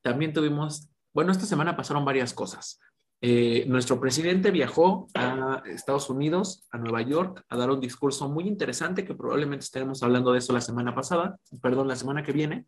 también 0.00 0.32
tuvimos 0.32 0.88
bueno, 1.18 1.32
esta 1.32 1.46
semana 1.46 1.76
pasaron 1.76 2.04
varias 2.04 2.32
cosas. 2.32 2.80
Eh, 3.20 3.64
nuestro 3.66 3.98
presidente 3.98 4.52
viajó 4.52 5.08
a 5.14 5.64
Estados 5.66 6.08
Unidos, 6.10 6.64
a 6.70 6.78
Nueva 6.78 7.02
York, 7.02 7.44
a 7.48 7.56
dar 7.56 7.72
un 7.72 7.80
discurso 7.80 8.28
muy 8.28 8.46
interesante 8.46 9.04
que 9.04 9.16
probablemente 9.16 9.64
estaremos 9.64 10.00
hablando 10.04 10.30
de 10.30 10.38
eso 10.38 10.52
la 10.52 10.60
semana 10.60 10.94
pasada, 10.94 11.36
perdón, 11.60 11.88
la 11.88 11.96
semana 11.96 12.22
que 12.22 12.32
viene. 12.32 12.66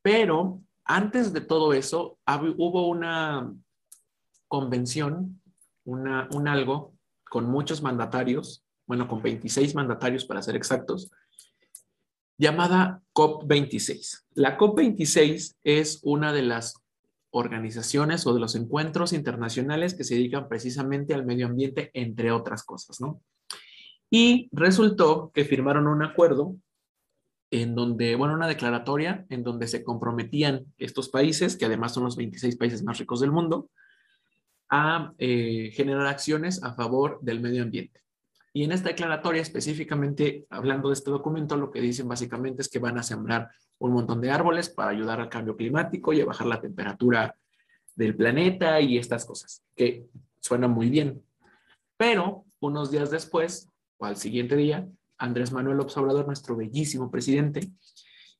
Pero 0.00 0.62
antes 0.86 1.34
de 1.34 1.42
todo 1.42 1.74
eso, 1.74 2.18
hubo 2.56 2.88
una 2.88 3.52
convención, 4.48 5.42
una, 5.84 6.28
un 6.32 6.48
algo 6.48 6.94
con 7.28 7.44
muchos 7.44 7.82
mandatarios, 7.82 8.64
bueno, 8.86 9.06
con 9.06 9.20
26 9.20 9.74
mandatarios 9.74 10.24
para 10.24 10.40
ser 10.40 10.56
exactos, 10.56 11.10
llamada 12.40 13.02
COP26. 13.12 14.24
La 14.32 14.56
COP26 14.56 15.56
es 15.62 16.00
una 16.02 16.32
de 16.32 16.42
las 16.42 16.74
organizaciones 17.30 18.26
o 18.26 18.32
de 18.32 18.40
los 18.40 18.54
encuentros 18.54 19.12
internacionales 19.12 19.92
que 19.92 20.04
se 20.04 20.14
dedican 20.14 20.48
precisamente 20.48 21.12
al 21.12 21.26
medio 21.26 21.46
ambiente, 21.46 21.90
entre 21.92 22.32
otras 22.32 22.64
cosas, 22.64 22.98
¿no? 23.00 23.20
Y 24.08 24.48
resultó 24.52 25.30
que 25.34 25.44
firmaron 25.44 25.86
un 25.86 26.02
acuerdo 26.02 26.56
en 27.50 27.74
donde, 27.74 28.16
bueno, 28.16 28.34
una 28.34 28.48
declaratoria 28.48 29.26
en 29.28 29.44
donde 29.44 29.68
se 29.68 29.84
comprometían 29.84 30.64
estos 30.78 31.10
países, 31.10 31.58
que 31.58 31.66
además 31.66 31.92
son 31.92 32.04
los 32.04 32.16
26 32.16 32.56
países 32.56 32.82
más 32.82 32.98
ricos 32.98 33.20
del 33.20 33.32
mundo, 33.32 33.68
a 34.70 35.12
eh, 35.18 35.72
generar 35.74 36.06
acciones 36.06 36.62
a 36.62 36.72
favor 36.72 37.18
del 37.20 37.40
medio 37.40 37.62
ambiente. 37.62 38.00
Y 38.52 38.64
en 38.64 38.72
esta 38.72 38.88
declaratoria, 38.88 39.42
específicamente 39.42 40.46
hablando 40.50 40.88
de 40.88 40.94
este 40.94 41.10
documento, 41.10 41.56
lo 41.56 41.70
que 41.70 41.80
dicen 41.80 42.08
básicamente 42.08 42.62
es 42.62 42.68
que 42.68 42.80
van 42.80 42.98
a 42.98 43.02
sembrar 43.02 43.48
un 43.78 43.92
montón 43.92 44.20
de 44.20 44.30
árboles 44.30 44.68
para 44.68 44.90
ayudar 44.90 45.20
al 45.20 45.28
cambio 45.28 45.56
climático 45.56 46.12
y 46.12 46.20
a 46.20 46.26
bajar 46.26 46.46
la 46.46 46.60
temperatura 46.60 47.36
del 47.94 48.16
planeta 48.16 48.80
y 48.80 48.98
estas 48.98 49.24
cosas, 49.24 49.62
que 49.76 50.06
suenan 50.40 50.72
muy 50.72 50.90
bien. 50.90 51.22
Pero 51.96 52.44
unos 52.60 52.90
días 52.90 53.10
después, 53.10 53.68
o 53.98 54.06
al 54.06 54.16
siguiente 54.16 54.56
día, 54.56 54.88
Andrés 55.18 55.52
Manuel 55.52 55.80
Observador, 55.80 56.26
nuestro 56.26 56.56
bellísimo 56.56 57.10
presidente, 57.10 57.70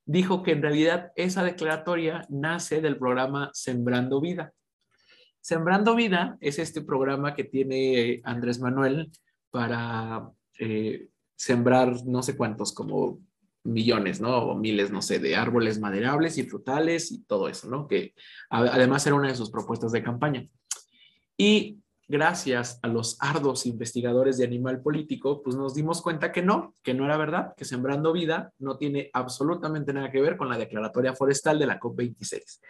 dijo 0.07 0.43
que 0.43 0.53
en 0.53 0.63
realidad 0.63 1.13
esa 1.15 1.45
declaratoria 1.45 2.27
nace 2.31 2.81
del 2.81 2.99
programa 2.99 3.51
Sembrando 3.53 4.21
Vida. 4.21 4.53
Sembrando 5.41 5.95
Vida 5.95 6.37
es 6.41 6.59
este 6.59 6.83
programa 6.83 7.35
que 7.35 7.45
tiene 7.45 8.21
Andrés 8.25 8.61
Manuel 8.61 9.11
para 9.51 10.31
eh, 10.59 11.09
sembrar 11.37 12.05
no 12.07 12.23
sé 12.23 12.37
cuántos, 12.37 12.73
como 12.73 13.21
millones, 13.65 14.21
¿no? 14.21 14.37
O 14.39 14.55
miles, 14.55 14.91
no 14.91 15.03
sé, 15.03 15.19
de 15.19 15.37
árboles 15.37 15.79
maderables 15.79 16.39
y 16.39 16.45
frutales 16.45 17.13
y 17.13 17.23
todo 17.25 17.49
eso, 17.49 17.69
¿no? 17.69 17.87
Que 17.87 18.15
además 18.49 19.07
era 19.07 19.17
una 19.17 19.29
de 19.29 19.37
sus 19.37 19.51
propuestas 19.51 19.93
de 19.93 20.03
campaña. 20.03 20.49
Y 21.37 21.79
gracias 22.09 22.81
a 22.83 22.89
los 22.89 23.17
ardos 23.21 23.67
investigadores 23.67 24.37
de 24.37 24.45
Animal 24.45 24.83
Político, 24.83 25.43
pues 25.43 25.57
nos 25.57 25.75
dimos 25.75 26.03
cuenta 26.03 26.33
que 26.33 26.43
no, 26.43 26.75
que 26.83 26.93
no 26.93 27.05
era 27.05 27.17
verdad, 27.17 27.55
que 27.57 27.65
Sembrando 27.65 28.13
Vida 28.13 28.53
no 28.59 28.77
tiene 28.77 29.11
absolutamente 29.13 29.93
nada 29.93 30.11
que 30.11 30.21
ver 30.21 30.37
con 30.37 30.49
la 30.49 30.59
declaratoria 30.59 31.15
forestal 31.15 31.59
de 31.59 31.67
la 31.67 31.79
COP26. 31.79 32.61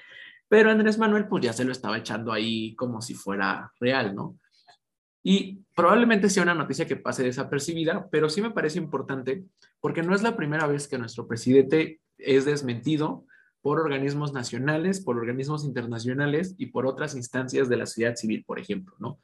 Pero 0.46 0.70
Andrés 0.70 0.98
Manuel, 0.98 1.26
pues 1.28 1.44
ya 1.44 1.52
se 1.52 1.64
lo 1.64 1.72
estaba 1.72 1.98
echando 1.98 2.32
ahí 2.32 2.74
como 2.74 3.00
si 3.00 3.14
fuera 3.14 3.72
real, 3.78 4.14
¿no? 4.14 4.36
Y 5.22 5.58
probablemente 5.74 6.30
sea 6.30 6.42
una 6.42 6.54
noticia 6.54 6.86
que 6.86 6.96
pase 6.96 7.22
desapercibida, 7.22 8.08
pero 8.10 8.28
sí 8.28 8.40
me 8.40 8.50
parece 8.50 8.78
importante 8.78 9.44
porque 9.80 10.02
no 10.02 10.14
es 10.14 10.22
la 10.22 10.36
primera 10.36 10.66
vez 10.66 10.88
que 10.88 10.98
nuestro 10.98 11.26
presidente 11.26 12.00
es 12.18 12.44
desmentido 12.44 13.24
por 13.62 13.78
organismos 13.78 14.32
nacionales, 14.32 15.00
por 15.02 15.18
organismos 15.18 15.64
internacionales 15.64 16.54
y 16.56 16.66
por 16.66 16.86
otras 16.86 17.14
instancias 17.14 17.68
de 17.68 17.76
la 17.76 17.86
sociedad 17.86 18.16
civil, 18.16 18.44
por 18.44 18.58
ejemplo, 18.58 18.94
¿no? 18.98 19.18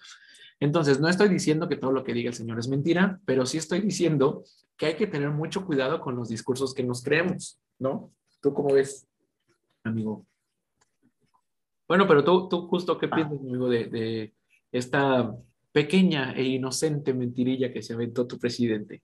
Entonces, 0.61 1.01
no 1.01 1.09
estoy 1.09 1.29
diciendo 1.29 1.69
que 1.69 1.77
todo 1.77 1.93
lo 1.93 2.05
que 2.05 2.15
diga 2.15 2.31
el 2.31 2.35
señor 2.35 2.59
es 2.59 2.69
mentira, 2.69 3.21
pero 3.27 3.45
sí 3.45 3.59
estoy 3.59 3.81
diciendo 3.81 4.45
que 4.77 4.87
hay 4.87 4.97
que 4.97 5.07
tener 5.07 5.31
mucho 5.31 5.65
cuidado 5.67 6.01
con 6.01 6.17
los 6.17 6.29
discursos 6.29 6.75
que 6.75 6.83
nos 6.83 7.03
creemos, 7.03 7.59
¿no? 7.79 8.11
¿Tú 8.41 8.55
cómo 8.55 8.73
ves, 8.73 9.07
amigo? 9.85 10.25
Bueno, 11.89 12.07
pero 12.07 12.25
tú, 12.25 12.49
tú 12.49 12.67
justo, 12.69 12.99
¿qué 12.99 13.09
piensas, 13.09 13.39
amigo, 13.39 13.69
de, 13.69 13.85
de 13.87 14.35
esta 14.73 15.35
pequeña 15.77 16.33
e 16.33 16.43
inocente 16.43 17.13
mentirilla 17.13 17.71
que 17.71 17.83
se 17.83 17.93
aventó 17.93 18.27
tu 18.27 18.39
presidente. 18.39 19.03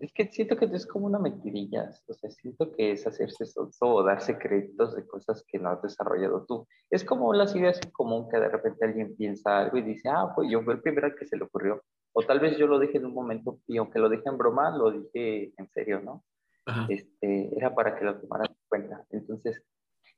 Es 0.00 0.12
que 0.14 0.28
siento 0.28 0.56
que 0.56 0.64
es 0.64 0.86
como 0.86 1.04
una 1.04 1.18
mentirilla, 1.18 1.90
o 2.06 2.14
sea, 2.14 2.30
siento 2.30 2.72
que 2.72 2.92
es 2.92 3.06
hacerse 3.06 3.44
sonso 3.44 3.86
o 3.86 4.02
darse 4.02 4.38
créditos 4.38 4.96
de 4.96 5.06
cosas 5.06 5.44
que 5.46 5.58
no 5.58 5.68
has 5.68 5.82
desarrollado 5.82 6.46
tú. 6.46 6.66
Es 6.90 7.04
como 7.04 7.34
las 7.34 7.54
ideas 7.54 7.78
en 7.82 7.90
común 7.90 8.28
que 8.30 8.38
de 8.38 8.48
repente 8.48 8.86
alguien 8.86 9.14
piensa 9.14 9.58
algo 9.58 9.76
y 9.76 9.82
dice, 9.82 10.08
ah, 10.08 10.32
pues 10.34 10.50
yo 10.50 10.62
fui 10.62 10.72
el 10.72 10.80
primero 10.80 11.14
que 11.14 11.26
se 11.26 11.36
le 11.36 11.44
ocurrió. 11.44 11.82
O 12.14 12.22
tal 12.22 12.40
vez 12.40 12.56
yo 12.56 12.66
lo 12.66 12.78
dije 12.78 12.96
en 12.96 13.04
un 13.04 13.14
momento 13.14 13.58
y 13.66 13.76
aunque 13.76 13.98
lo 13.98 14.08
dije 14.08 14.24
en 14.26 14.38
broma, 14.38 14.74
lo 14.74 14.90
dije 14.90 15.52
en 15.54 15.68
serio, 15.68 16.00
¿no? 16.00 16.24
Este, 16.88 17.54
era 17.54 17.74
para 17.74 17.94
que 17.94 18.06
lo 18.06 18.18
tomaran 18.18 18.48
en 18.48 18.68
cuenta. 18.68 19.04
Entonces, 19.10 19.62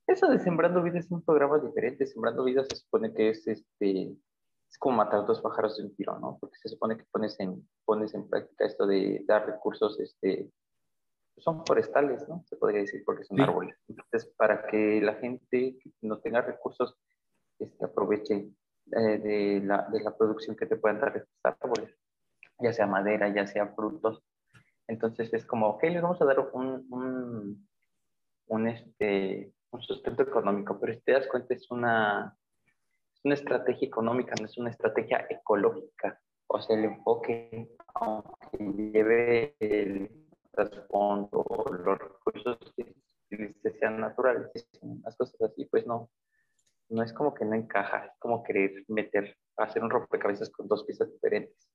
eso 0.08 0.26
de 0.28 0.38
Sembrando 0.38 0.82
Vida 0.82 0.98
es 0.98 1.10
un 1.10 1.22
programa 1.22 1.58
diferente. 1.58 2.06
Sembrando 2.06 2.44
Vida 2.44 2.64
se 2.64 2.76
supone 2.76 3.12
que 3.12 3.30
es 3.30 3.46
este 3.46 4.16
es 4.70 4.78
como 4.78 4.96
matar 4.98 5.24
dos 5.26 5.40
pájaros 5.40 5.76
de 5.76 5.84
un 5.84 5.94
tiro, 5.94 6.18
¿no? 6.18 6.38
Porque 6.40 6.56
se 6.58 6.68
supone 6.68 6.96
que 6.96 7.04
pones 7.10 7.38
en, 7.40 7.66
pones 7.84 8.14
en 8.14 8.28
práctica 8.28 8.66
esto 8.66 8.86
de 8.86 9.24
dar 9.26 9.46
recursos, 9.46 9.98
este, 9.98 10.50
son 11.38 11.64
forestales, 11.64 12.28
¿no? 12.28 12.44
Se 12.46 12.56
podría 12.56 12.80
decir, 12.80 13.02
porque 13.04 13.24
son 13.24 13.40
árboles. 13.40 13.76
Entonces, 13.88 14.26
para 14.36 14.66
que 14.66 15.00
la 15.00 15.14
gente 15.14 15.78
no 16.02 16.18
tenga 16.20 16.42
recursos, 16.42 16.96
este, 17.58 17.84
aproveche 17.84 18.50
eh, 18.92 19.18
de, 19.18 19.62
la, 19.64 19.88
de 19.90 20.00
la 20.00 20.16
producción 20.16 20.56
que 20.56 20.66
te 20.66 20.76
puedan 20.76 21.00
dar 21.00 21.16
estos 21.16 21.38
árboles, 21.42 21.94
ya 22.58 22.72
sea 22.72 22.86
madera, 22.86 23.32
ya 23.32 23.46
sea 23.46 23.68
frutos. 23.68 24.22
Entonces, 24.86 25.32
es 25.32 25.46
como, 25.46 25.68
ok, 25.68 25.84
les 25.84 26.02
vamos 26.02 26.20
a 26.20 26.24
dar 26.24 26.40
un, 26.52 26.86
un, 26.90 27.68
un 28.48 28.68
este, 28.68 29.54
un 29.70 29.82
sustento 29.82 30.22
económico, 30.22 30.78
pero 30.80 30.94
si 30.94 31.00
te 31.00 31.12
das 31.12 31.26
cuenta 31.26 31.54
es 31.54 31.70
una, 31.70 32.37
es 33.14 33.20
una 33.25 33.34
estrategia 33.34 33.88
económica, 33.88 34.34
no 34.40 34.46
es 34.46 34.56
una 34.58 34.70
estrategia 34.70 35.26
ecológica. 35.28 36.20
O 36.46 36.60
sea, 36.60 36.76
el 36.76 36.84
enfoque, 36.84 37.68
aunque 37.94 38.58
lleve 38.58 39.56
el 39.60 40.26
trasfondo, 40.50 41.44
los 41.84 41.98
recursos 41.98 42.58
que 42.76 43.70
sean 43.78 44.00
naturales, 44.00 44.50
las 45.02 45.16
cosas 45.16 45.40
así, 45.42 45.66
pues 45.66 45.87
no, 45.87 46.10
no 46.88 47.02
es 47.02 47.12
como 47.12 47.34
que 47.34 47.44
no 47.44 47.54
encaja, 47.54 48.06
es 48.06 48.18
como 48.18 48.42
querer 48.42 48.84
meter, 48.88 49.37
hacer 49.56 49.82
un 49.82 49.90
rompecabezas 49.90 50.50
con 50.50 50.68
dos 50.68 50.84
piezas 50.84 51.12
diferentes. 51.12 51.68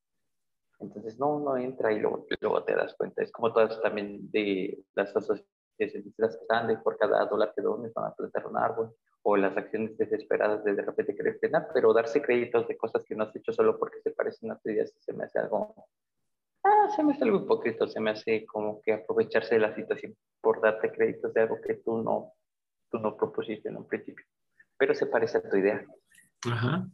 Entonces, 0.79 1.17
no, 1.19 1.39
no 1.39 1.55
entra 1.55 1.93
y 1.93 1.99
luego, 1.99 2.25
luego 2.41 2.63
te 2.63 2.75
das 2.75 2.95
cuenta. 2.95 3.23
Es 3.23 3.31
como 3.31 3.53
todas 3.53 3.81
también 3.81 4.29
de 4.31 4.83
las 4.95 5.15
asociaciones 5.15 5.52
las 6.17 6.37
que 6.37 6.77
por 6.83 6.97
cada 6.97 7.25
dólar 7.25 7.53
que 7.55 7.61
dones 7.61 7.93
van 7.93 8.05
a 8.05 8.15
plantar 8.15 8.47
un 8.47 8.57
árbol, 8.57 8.95
o 9.23 9.37
las 9.37 9.55
acciones 9.55 9.97
desesperadas 9.97 10.63
de 10.63 10.75
de 10.75 10.81
repente 10.81 11.15
querer 11.15 11.37
frenar, 11.39 11.69
pero 11.73 11.93
darse 11.93 12.21
créditos 12.21 12.67
de 12.67 12.77
cosas 12.77 13.03
que 13.05 13.15
no 13.15 13.23
has 13.23 13.35
hecho 13.35 13.53
solo 13.53 13.79
porque 13.79 14.01
se 14.01 14.11
parecen 14.11 14.51
a 14.51 14.59
tu 14.59 14.69
idea, 14.69 14.85
se 14.85 15.13
me 15.13 15.23
hace 15.23 15.39
algo, 15.39 15.73
ah, 16.63 16.89
se 16.93 17.03
me 17.03 17.13
hace 17.13 17.23
algo 17.23 17.39
hipócrita, 17.39 17.87
se 17.87 17.99
me 18.01 18.11
hace 18.11 18.45
como 18.45 18.81
que 18.81 18.93
aprovecharse 18.93 19.55
de 19.55 19.61
la 19.61 19.73
situación 19.75 20.15
por 20.41 20.61
darte 20.61 20.91
créditos 20.91 21.33
de 21.33 21.41
algo 21.41 21.59
que 21.61 21.75
tú 21.75 22.03
no, 22.03 22.33
tú 22.91 22.99
no 22.99 23.15
propusiste 23.15 23.69
en 23.69 23.77
un 23.77 23.87
principio, 23.87 24.25
pero 24.77 24.93
se 24.93 25.05
parece 25.05 25.37
a 25.37 25.49
tu 25.49 25.55
idea. 25.55 25.85
Ajá. 26.45 26.85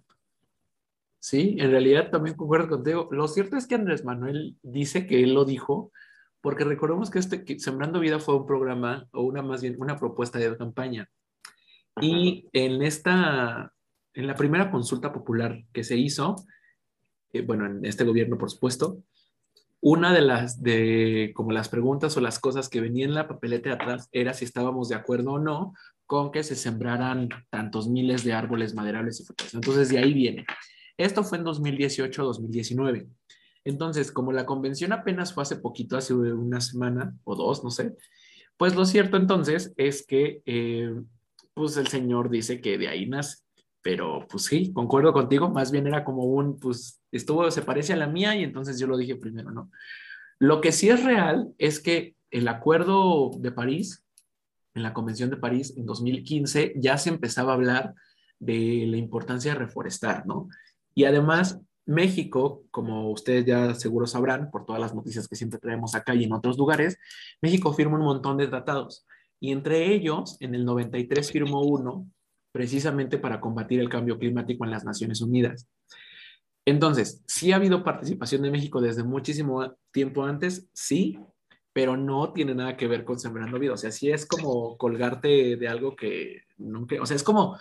Sí, 1.20 1.58
en 1.60 1.72
realidad 1.72 2.12
también 2.12 2.38
concuerdo 2.38 2.70
contigo. 2.70 3.10
Lo 3.12 3.28
cierto 3.28 3.58
es 3.58 3.68
que 3.68 3.76
Andrés 3.76 4.06
Manuel 4.06 4.56
dice 4.62 5.06
que 5.06 5.22
él 5.22 5.34
lo 5.34 5.44
dijo, 5.44 5.92
porque 6.42 6.64
recordemos 6.64 7.10
que 7.10 7.20
este 7.20 7.60
Sembrando 7.60 8.00
Vida 8.00 8.20
fue 8.20 8.36
un 8.36 8.46
programa 8.46 9.08
o 9.12 9.24
una 9.24 9.42
más 9.42 9.62
bien 9.62 9.76
una 9.80 9.98
propuesta 9.98 10.40
de 10.40 10.56
campaña. 10.58 11.10
Y 12.02 12.48
en 12.54 12.82
esta, 12.82 13.74
en 14.14 14.28
la 14.28 14.36
primera 14.36 14.72
consulta 14.72 15.12
popular 15.12 15.64
que 15.74 15.84
se 15.84 15.98
hizo, 15.98 16.36
eh, 17.34 17.42
bueno, 17.42 17.66
en 17.66 17.86
este 17.86 18.06
gobierno, 18.06 18.38
por 18.38 18.50
supuesto, 18.50 19.04
una 19.82 20.14
de 20.14 20.22
las, 20.22 20.62
de 20.62 21.32
como 21.34 21.52
las 21.52 21.70
preguntas 21.70 22.16
o 22.18 22.22
las 22.22 22.40
cosas 22.40 22.70
que 22.70 22.82
venían 22.82 23.10
en 23.10 23.16
la 23.16 23.28
papeleta 23.28 23.70
de 23.70 23.76
atrás 23.76 24.10
era 24.12 24.34
si 24.34 24.46
estábamos 24.46 24.90
de 24.90 24.96
acuerdo 24.96 25.34
o 25.34 25.40
no 25.40 25.74
con 26.06 26.32
que 26.32 26.44
se 26.44 26.56
sembraran 26.56 27.30
tantos 27.50 27.88
miles 27.88 28.24
de 28.24 28.34
árboles 28.34 28.74
maderables 28.74 29.22
y 29.22 29.26
frutales. 29.26 29.54
Entonces, 29.54 29.90
de 29.90 30.00
ahí 30.00 30.14
viene. 30.14 30.46
Esto 30.98 31.24
fue 31.24 31.38
en 31.38 31.46
2018-2019. 31.46 33.08
Entonces, 33.70 34.12
como 34.12 34.32
la 34.32 34.48
convención 34.48 34.92
apenas 34.94 35.32
fue 35.32 35.44
hace 35.44 35.58
poquito, 35.58 35.96
hace 35.96 36.14
una 36.14 36.60
semana 36.60 37.16
o 37.24 37.36
dos, 37.36 37.64
no 37.64 37.70
sé, 37.70 37.96
pues 38.58 38.76
lo 38.76 38.84
cierto 38.84 39.16
entonces 39.16 39.74
es 39.78 40.06
que 40.06 40.42
eh, 40.46 40.94
pues 41.54 41.78
el 41.78 41.88
señor 41.88 42.30
dice 42.30 42.62
que 42.62 42.78
de 42.78 42.88
ahí 42.88 43.06
nace. 43.08 43.38
Pero 43.82 44.26
pues 44.30 44.46
sí, 44.46 44.74
concuerdo 44.74 45.14
contigo, 45.14 45.50
más 45.50 45.72
bien 45.72 45.88
era 45.88 46.04
como 46.04 46.26
un, 46.26 46.60
pues 46.60 47.02
estuvo, 47.12 47.50
se 47.52 47.62
parece 47.62 47.94
a 47.94 47.98
la 47.98 48.08
mía 48.08 48.36
y 48.36 48.44
entonces 48.44 48.80
yo 48.80 48.88
lo 48.88 48.98
dije 48.98 49.16
primero, 49.16 49.52
¿no? 49.52 49.72
Lo 50.40 50.62
que 50.62 50.72
sí 50.72 50.90
es 50.90 51.04
real 51.04 51.54
es 51.58 51.80
que 51.80 52.16
el 52.32 52.48
acuerdo 52.48 53.32
de 53.38 53.52
París, 53.52 54.04
en 54.74 54.84
la 54.84 54.94
Convención 54.94 55.30
de 55.30 55.38
París 55.38 55.74
en 55.78 55.86
2015, 55.86 56.74
ya 56.78 56.98
se 56.98 57.10
empezaba 57.10 57.52
a 57.52 57.56
hablar 57.56 57.94
de 58.40 58.86
la 58.88 58.98
importancia 58.98 59.54
de 59.54 59.60
reforestar, 59.60 60.26
¿no? 60.26 60.50
Y 60.96 61.06
además 61.06 61.62
México, 61.90 62.64
como 62.70 63.10
ustedes 63.10 63.46
ya 63.46 63.74
seguro 63.74 64.06
sabrán 64.06 64.52
por 64.52 64.66
todas 64.66 64.80
las 64.80 64.94
noticias 64.94 65.28
que 65.28 65.36
siempre 65.36 65.60
traemos 65.60 65.96
acá 65.96 66.14
y 66.14 66.24
en 66.24 66.34
otros 66.34 66.58
lugares, 66.58 66.98
México 67.42 67.74
firma 67.74 67.98
un 67.98 68.06
montón 68.06 68.38
de 68.38 68.48
tratados 68.48 69.08
y 69.40 69.52
entre 69.52 69.94
ellos, 69.94 70.38
en 70.40 70.54
el 70.54 70.66
93 70.66 71.32
firmó 71.32 71.62
uno 71.62 72.08
precisamente 72.52 73.18
para 73.18 73.40
combatir 73.40 73.80
el 73.80 73.90
cambio 73.90 74.20
climático 74.20 74.66
en 74.66 74.72
las 74.72 74.86
Naciones 74.86 75.22
Unidas. 75.22 75.68
Entonces, 76.66 77.24
sí 77.26 77.52
ha 77.52 77.56
habido 77.56 77.84
participación 77.84 78.44
de 78.44 78.52
México 78.52 78.82
desde 78.82 79.04
muchísimo 79.04 79.76
tiempo 79.92 80.24
antes, 80.24 80.70
sí, 80.74 81.18
pero 81.74 81.98
no 81.98 82.34
tiene 82.34 82.54
nada 82.54 82.78
que 82.78 82.88
ver 82.88 83.06
con 83.06 83.20
Sembrando 83.20 83.58
Vida. 83.58 83.74
O 83.74 83.78
sea, 83.78 83.92
sí 83.92 84.12
es 84.12 84.26
como 84.26 84.78
colgarte 84.78 85.56
de 85.56 85.68
algo 85.68 85.96
que 85.96 86.44
nunca, 86.58 87.02
o 87.02 87.06
sea, 87.06 87.16
es 87.16 87.24
como, 87.24 87.58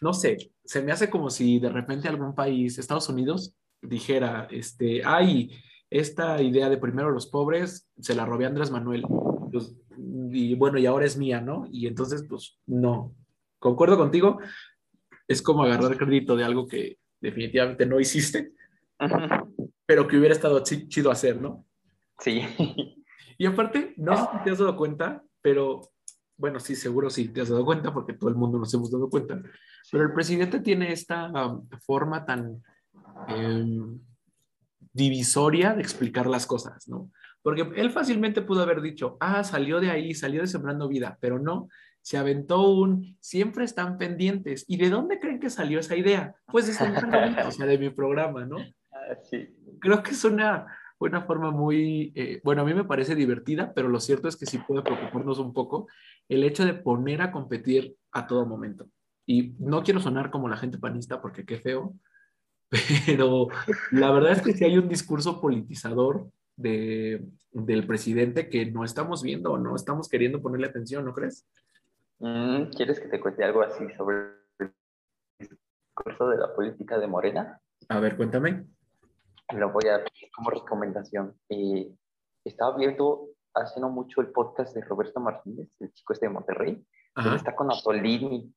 no 0.00 0.12
sé, 0.12 0.52
se 0.64 0.82
me 0.82 0.92
hace 0.92 1.10
como 1.10 1.30
si 1.30 1.58
de 1.58 1.68
repente 1.68 2.08
algún 2.08 2.34
país, 2.34 2.78
Estados 2.78 3.08
Unidos, 3.08 3.54
dijera, 3.82 4.48
este, 4.50 5.02
ay, 5.04 5.50
esta 5.90 6.40
idea 6.40 6.68
de 6.68 6.78
primero 6.78 7.10
los 7.10 7.26
pobres 7.26 7.88
se 7.98 8.14
la 8.14 8.24
robé 8.24 8.44
a 8.44 8.48
Andrés 8.48 8.70
Manuel. 8.70 9.04
Pues, 9.52 9.74
y 10.32 10.54
bueno, 10.54 10.78
y 10.78 10.86
ahora 10.86 11.04
es 11.04 11.16
mía, 11.16 11.40
¿no? 11.40 11.66
Y 11.70 11.86
entonces, 11.86 12.24
pues 12.28 12.58
no. 12.66 13.14
Concuerdo 13.58 13.98
contigo, 13.98 14.38
es 15.26 15.42
como 15.42 15.64
agarrar 15.64 15.96
crédito 15.96 16.36
de 16.36 16.44
algo 16.44 16.66
que 16.66 16.98
definitivamente 17.20 17.84
no 17.86 18.00
hiciste, 18.00 18.52
pero 19.86 20.06
que 20.06 20.16
hubiera 20.16 20.34
estado 20.34 20.62
chido 20.62 21.10
hacer, 21.10 21.40
¿no? 21.40 21.66
Sí. 22.18 22.42
Y 23.38 23.46
aparte, 23.46 23.94
no 23.96 24.16
sé 24.16 24.22
si 24.22 24.44
te 24.44 24.50
has 24.50 24.58
dado 24.58 24.76
cuenta, 24.76 25.24
pero 25.40 25.80
bueno, 26.40 26.58
sí, 26.58 26.74
seguro 26.74 27.10
sí 27.10 27.28
te 27.28 27.42
has 27.42 27.50
dado 27.50 27.64
cuenta, 27.66 27.92
porque 27.92 28.14
todo 28.14 28.30
el 28.30 28.36
mundo 28.36 28.58
nos 28.58 28.72
hemos 28.72 28.90
dado 28.90 29.10
cuenta, 29.10 29.40
pero 29.92 30.04
el 30.04 30.12
presidente 30.12 30.60
tiene 30.60 30.90
esta 30.90 31.30
um, 31.30 31.68
forma 31.84 32.24
tan 32.24 32.62
em, 33.28 34.00
divisoria 34.92 35.74
de 35.74 35.82
explicar 35.82 36.26
las 36.26 36.46
cosas, 36.46 36.88
¿no? 36.88 37.10
Porque 37.42 37.70
él 37.76 37.90
fácilmente 37.90 38.40
pudo 38.42 38.62
haber 38.62 38.80
dicho, 38.80 39.18
ah, 39.20 39.44
salió 39.44 39.80
de 39.80 39.90
ahí, 39.90 40.14
salió 40.14 40.40
de 40.40 40.46
Sembrando 40.46 40.88
Vida, 40.88 41.18
pero 41.20 41.38
no, 41.38 41.68
se 42.00 42.16
aventó 42.16 42.70
un, 42.70 43.16
siempre 43.20 43.64
están 43.64 43.98
pendientes. 43.98 44.64
¿Y 44.66 44.78
de 44.78 44.90
dónde 44.90 45.18
creen 45.18 45.40
que 45.40 45.50
salió 45.50 45.78
esa 45.80 45.96
idea? 45.96 46.34
Pues 46.46 46.66
de 46.66 46.72
Sembrando 46.72 47.18
Vida, 47.28 47.48
o 47.48 47.50
sea, 47.50 47.66
de 47.66 47.78
mi 47.78 47.90
programa, 47.90 48.46
¿no? 48.46 48.56
Ah, 48.90 49.14
sí. 49.30 49.54
Creo 49.78 50.02
que 50.02 50.10
es 50.12 50.24
una, 50.24 50.66
una 51.08 51.22
forma 51.22 51.50
muy, 51.50 52.12
eh, 52.14 52.40
bueno, 52.44 52.62
a 52.62 52.64
mí 52.64 52.74
me 52.74 52.84
parece 52.84 53.14
divertida, 53.14 53.72
pero 53.74 53.88
lo 53.88 54.00
cierto 54.00 54.28
es 54.28 54.36
que 54.36 54.46
sí 54.46 54.58
puede 54.58 54.82
preocuparnos 54.82 55.38
un 55.38 55.54
poco 55.54 55.88
el 56.28 56.44
hecho 56.44 56.64
de 56.64 56.74
poner 56.74 57.22
a 57.22 57.32
competir 57.32 57.96
a 58.12 58.26
todo 58.26 58.44
momento. 58.44 58.86
Y 59.26 59.54
no 59.58 59.82
quiero 59.82 60.00
sonar 60.00 60.30
como 60.30 60.48
la 60.48 60.58
gente 60.58 60.78
panista 60.78 61.22
porque 61.22 61.46
qué 61.46 61.58
feo, 61.58 61.94
pero 63.06 63.48
la 63.92 64.10
verdad 64.10 64.32
es 64.32 64.42
que 64.42 64.52
sí 64.52 64.64
hay 64.64 64.76
un 64.76 64.88
discurso 64.88 65.40
politizador 65.40 66.28
de, 66.56 67.24
del 67.52 67.86
presidente 67.86 68.50
que 68.50 68.70
no 68.70 68.84
estamos 68.84 69.22
viendo 69.22 69.52
o 69.52 69.58
no 69.58 69.74
estamos 69.74 70.08
queriendo 70.08 70.42
ponerle 70.42 70.66
atención, 70.66 71.06
¿no 71.06 71.14
crees? 71.14 71.46
Mm, 72.18 72.64
¿Quieres 72.76 73.00
que 73.00 73.08
te 73.08 73.20
cuente 73.20 73.42
algo 73.42 73.62
así 73.62 73.84
sobre 73.96 74.16
el 74.58 74.72
discurso 75.38 76.28
de 76.28 76.36
la 76.36 76.54
política 76.54 76.98
de 76.98 77.06
Morena? 77.06 77.58
A 77.88 78.00
ver, 78.00 78.18
cuéntame 78.18 78.66
lo 79.52 79.70
voy 79.70 79.86
a 79.88 79.98
dar 79.98 80.04
como 80.34 80.50
recomendación. 80.50 81.36
Eh, 81.48 81.92
estaba 82.44 82.76
viendo 82.76 83.28
hace 83.54 83.80
no 83.80 83.90
mucho 83.90 84.20
el 84.20 84.28
podcast 84.28 84.74
de 84.74 84.82
Roberto 84.82 85.20
Martínez, 85.20 85.68
el 85.80 85.92
chico 85.92 86.12
este 86.12 86.26
de 86.26 86.32
Monterrey, 86.32 86.86
está 87.34 87.54
con 87.54 87.70
Atolini. 87.70 88.52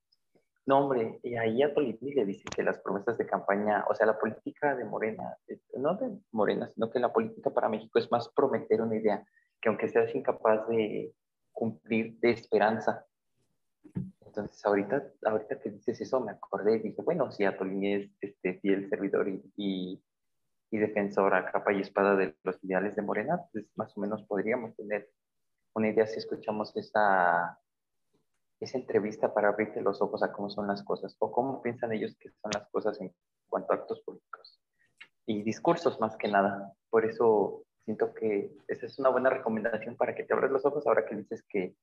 No, 0.65 0.79
hombre, 0.79 1.19
y 1.23 1.35
ahí 1.35 1.61
Atolini 1.61 2.13
le 2.13 2.25
dice 2.25 2.43
que 2.55 2.63
las 2.63 2.79
promesas 2.79 3.17
de 3.17 3.25
campaña, 3.25 3.83
o 3.89 3.95
sea, 3.95 4.05
la 4.05 4.17
política 4.17 4.75
de 4.75 4.85
Morena, 4.85 5.35
eh, 5.47 5.59
no 5.77 5.95
de 5.95 6.17
Morena, 6.31 6.69
sino 6.69 6.89
que 6.89 6.99
la 6.99 7.11
política 7.11 7.49
para 7.49 7.67
México 7.67 7.99
es 7.99 8.09
más 8.11 8.29
prometer 8.29 8.81
una 8.81 8.95
idea 8.95 9.25
que 9.61 9.69
aunque 9.69 9.89
seas 9.89 10.13
incapaz 10.15 10.67
de 10.67 11.13
cumplir 11.51 12.17
de 12.19 12.31
esperanza. 12.31 13.05
Entonces, 14.25 14.65
ahorita, 14.65 15.03
ahorita 15.25 15.59
que 15.59 15.69
dices 15.69 15.99
eso, 15.99 16.21
me 16.21 16.31
acordé 16.31 16.77
y 16.77 16.79
dije, 16.79 17.01
bueno, 17.01 17.31
si 17.31 17.43
Atolini 17.43 17.93
es 17.95 18.11
este, 18.21 18.59
fiel 18.59 18.89
servidor 18.89 19.27
y 19.27 19.43
y 19.55 20.01
defensora 20.77 21.51
capa 21.51 21.73
y 21.73 21.81
espada 21.81 22.15
de 22.15 22.35
los 22.43 22.63
ideales 22.63 22.95
de 22.95 23.01
Morena, 23.01 23.41
pues 23.51 23.65
más 23.75 23.95
o 23.97 24.01
menos 24.01 24.23
podríamos 24.23 24.75
tener 24.75 25.09
una 25.75 25.89
idea 25.89 26.05
si 26.05 26.19
escuchamos 26.19 26.75
esa, 26.75 27.59
esa 28.59 28.77
entrevista 28.77 29.33
para 29.33 29.49
abrirte 29.49 29.81
los 29.81 30.01
ojos 30.01 30.23
a 30.23 30.31
cómo 30.31 30.49
son 30.49 30.67
las 30.67 30.83
cosas 30.83 31.15
o 31.19 31.31
cómo 31.31 31.61
piensan 31.61 31.91
ellos 31.91 32.15
que 32.19 32.29
son 32.29 32.51
las 32.53 32.69
cosas 32.69 32.99
en 33.01 33.13
cuanto 33.49 33.73
a 33.73 33.77
actos 33.77 34.01
políticos 34.01 34.59
y 35.25 35.41
discursos 35.43 35.99
más 35.99 36.15
que 36.17 36.27
nada. 36.27 36.73
Por 36.89 37.05
eso 37.05 37.63
siento 37.85 38.13
que 38.13 38.55
esa 38.67 38.85
es 38.85 38.97
una 38.99 39.09
buena 39.09 39.29
recomendación 39.29 39.95
para 39.95 40.15
que 40.15 40.23
te 40.23 40.33
abras 40.33 40.51
los 40.51 40.65
ojos 40.65 40.85
ahora 40.87 41.05
que 41.05 41.15
dices 41.15 41.43
que, 41.49 41.75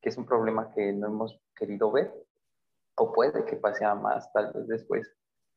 que 0.00 0.08
es 0.08 0.16
un 0.16 0.26
problema 0.26 0.70
que 0.74 0.92
no 0.92 1.06
hemos 1.06 1.40
querido 1.54 1.90
ver 1.90 2.12
o 2.96 3.12
puede 3.12 3.44
que 3.44 3.56
pase 3.56 3.84
a 3.84 3.94
más 3.94 4.32
tal 4.32 4.52
vez 4.52 4.68
después 4.68 5.10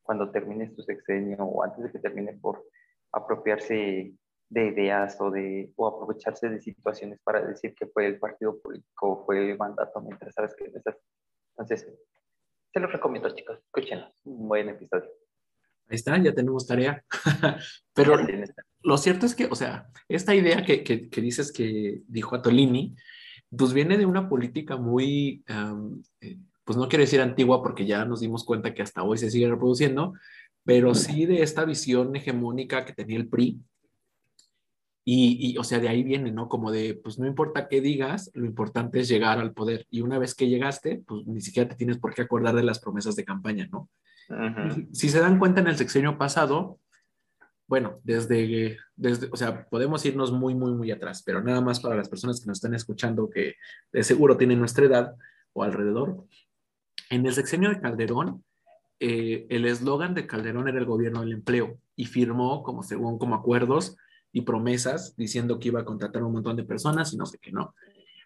cuando 0.06 0.30
termine 0.30 0.68
tu 0.68 0.82
sexenio 0.82 1.44
o 1.44 1.62
antes 1.62 1.84
de 1.84 1.92
que 1.92 1.98
termine 1.98 2.32
por 2.34 2.64
apropiarse 3.12 4.14
de 4.48 4.66
ideas 4.66 5.16
o, 5.20 5.30
de, 5.30 5.72
o 5.76 5.86
aprovecharse 5.86 6.48
de 6.48 6.60
situaciones 6.60 7.18
para 7.24 7.44
decir 7.44 7.74
que 7.74 7.86
fue 7.86 8.06
el 8.06 8.18
partido 8.18 8.60
político 8.60 9.10
o 9.10 9.26
fue 9.26 9.50
el 9.50 9.58
mandato 9.58 10.00
mientras 10.00 10.34
sabes 10.34 10.54
que 10.56 10.64
es 10.64 10.74
Entonces, 11.56 11.92
se 12.72 12.80
los 12.80 12.92
recomiendo, 12.92 13.34
chicos. 13.34 13.58
Escúchenlo. 13.58 14.12
Un 14.24 14.48
buen 14.48 14.68
episodio. 14.68 15.10
Ahí 15.88 15.96
está, 15.96 16.16
ya 16.18 16.34
tenemos 16.34 16.66
tarea. 16.66 17.04
Pero 17.94 18.16
lo 18.82 18.98
cierto 18.98 19.26
es 19.26 19.34
que, 19.34 19.46
o 19.46 19.54
sea, 19.54 19.88
esta 20.08 20.34
idea 20.34 20.64
que, 20.64 20.84
que, 20.84 21.08
que 21.08 21.20
dices 21.20 21.52
que 21.52 22.02
dijo 22.06 22.36
Atolini, 22.36 22.94
pues 23.56 23.72
viene 23.72 23.96
de 23.96 24.06
una 24.06 24.28
política 24.28 24.76
muy 24.76 25.44
eh, 26.20 26.38
pues 26.66 26.76
no 26.76 26.88
quiero 26.88 27.02
decir 27.04 27.20
antigua 27.20 27.62
porque 27.62 27.86
ya 27.86 28.04
nos 28.04 28.20
dimos 28.20 28.44
cuenta 28.44 28.74
que 28.74 28.82
hasta 28.82 29.04
hoy 29.04 29.18
se 29.18 29.30
sigue 29.30 29.48
reproduciendo, 29.48 30.14
pero 30.64 30.96
sí 30.96 31.24
de 31.24 31.42
esta 31.42 31.64
visión 31.64 32.14
hegemónica 32.16 32.84
que 32.84 32.92
tenía 32.92 33.16
el 33.16 33.28
PRI. 33.28 33.60
Y, 35.08 35.56
o 35.56 35.62
sea, 35.62 35.78
de 35.78 35.88
ahí 35.88 36.02
viene, 36.02 36.32
¿no? 36.32 36.48
Como 36.48 36.72
de, 36.72 36.94
pues 37.00 37.20
no 37.20 37.28
importa 37.28 37.68
qué 37.68 37.80
digas, 37.80 38.32
lo 38.34 38.44
importante 38.44 38.98
es 38.98 39.08
llegar 39.08 39.38
al 39.38 39.52
poder. 39.52 39.86
Y 39.88 40.00
una 40.00 40.18
vez 40.18 40.34
que 40.34 40.48
llegaste, 40.48 41.04
pues 41.06 41.24
ni 41.28 41.40
siquiera 41.40 41.68
te 41.68 41.76
tienes 41.76 41.98
por 41.98 42.12
qué 42.12 42.22
acordar 42.22 42.56
de 42.56 42.64
las 42.64 42.80
promesas 42.80 43.14
de 43.14 43.24
campaña, 43.24 43.68
¿no? 43.70 43.88
si, 44.90 45.08
se 45.08 45.20
dan 45.20 45.38
cuenta 45.38 45.60
en 45.60 45.68
el 45.68 45.76
sexenio 45.76 46.18
pasado, 46.18 46.80
bueno, 47.68 48.00
desde, 48.02 48.78
desde, 48.96 49.28
o 49.30 49.36
sea, 49.36 49.68
podemos 49.68 50.04
irnos 50.04 50.32
muy, 50.32 50.56
muy, 50.56 50.72
muy 50.72 50.90
atrás, 50.90 51.22
pero 51.24 51.40
nada 51.40 51.60
más 51.60 51.78
para 51.78 51.94
las 51.94 52.08
personas 52.08 52.40
que 52.40 52.48
nos 52.48 52.58
están 52.58 52.74
escuchando 52.74 53.30
que 53.30 53.54
de 53.92 54.02
seguro 54.02 54.36
tienen 54.36 54.58
nuestra 54.58 54.86
edad 54.86 55.14
o 55.52 55.62
alrededor, 55.62 56.26
en 57.10 57.26
el 57.26 57.32
sexenio 57.32 57.70
de 57.70 57.80
Calderón, 57.80 58.44
eh, 58.98 59.46
el 59.50 59.66
eslogan 59.66 60.14
de 60.14 60.26
Calderón 60.26 60.68
era 60.68 60.78
el 60.78 60.86
gobierno 60.86 61.20
del 61.20 61.32
empleo 61.32 61.78
y 61.94 62.06
firmó 62.06 62.62
como 62.62 62.82
según 62.82 63.18
como 63.18 63.34
acuerdos 63.34 63.96
y 64.32 64.42
promesas 64.42 65.14
diciendo 65.16 65.58
que 65.58 65.68
iba 65.68 65.80
a 65.80 65.84
contratar 65.84 66.22
un 66.22 66.32
montón 66.32 66.56
de 66.56 66.64
personas 66.64 67.12
y 67.12 67.16
no 67.16 67.26
sé 67.26 67.38
qué, 67.38 67.52
¿no? 67.52 67.74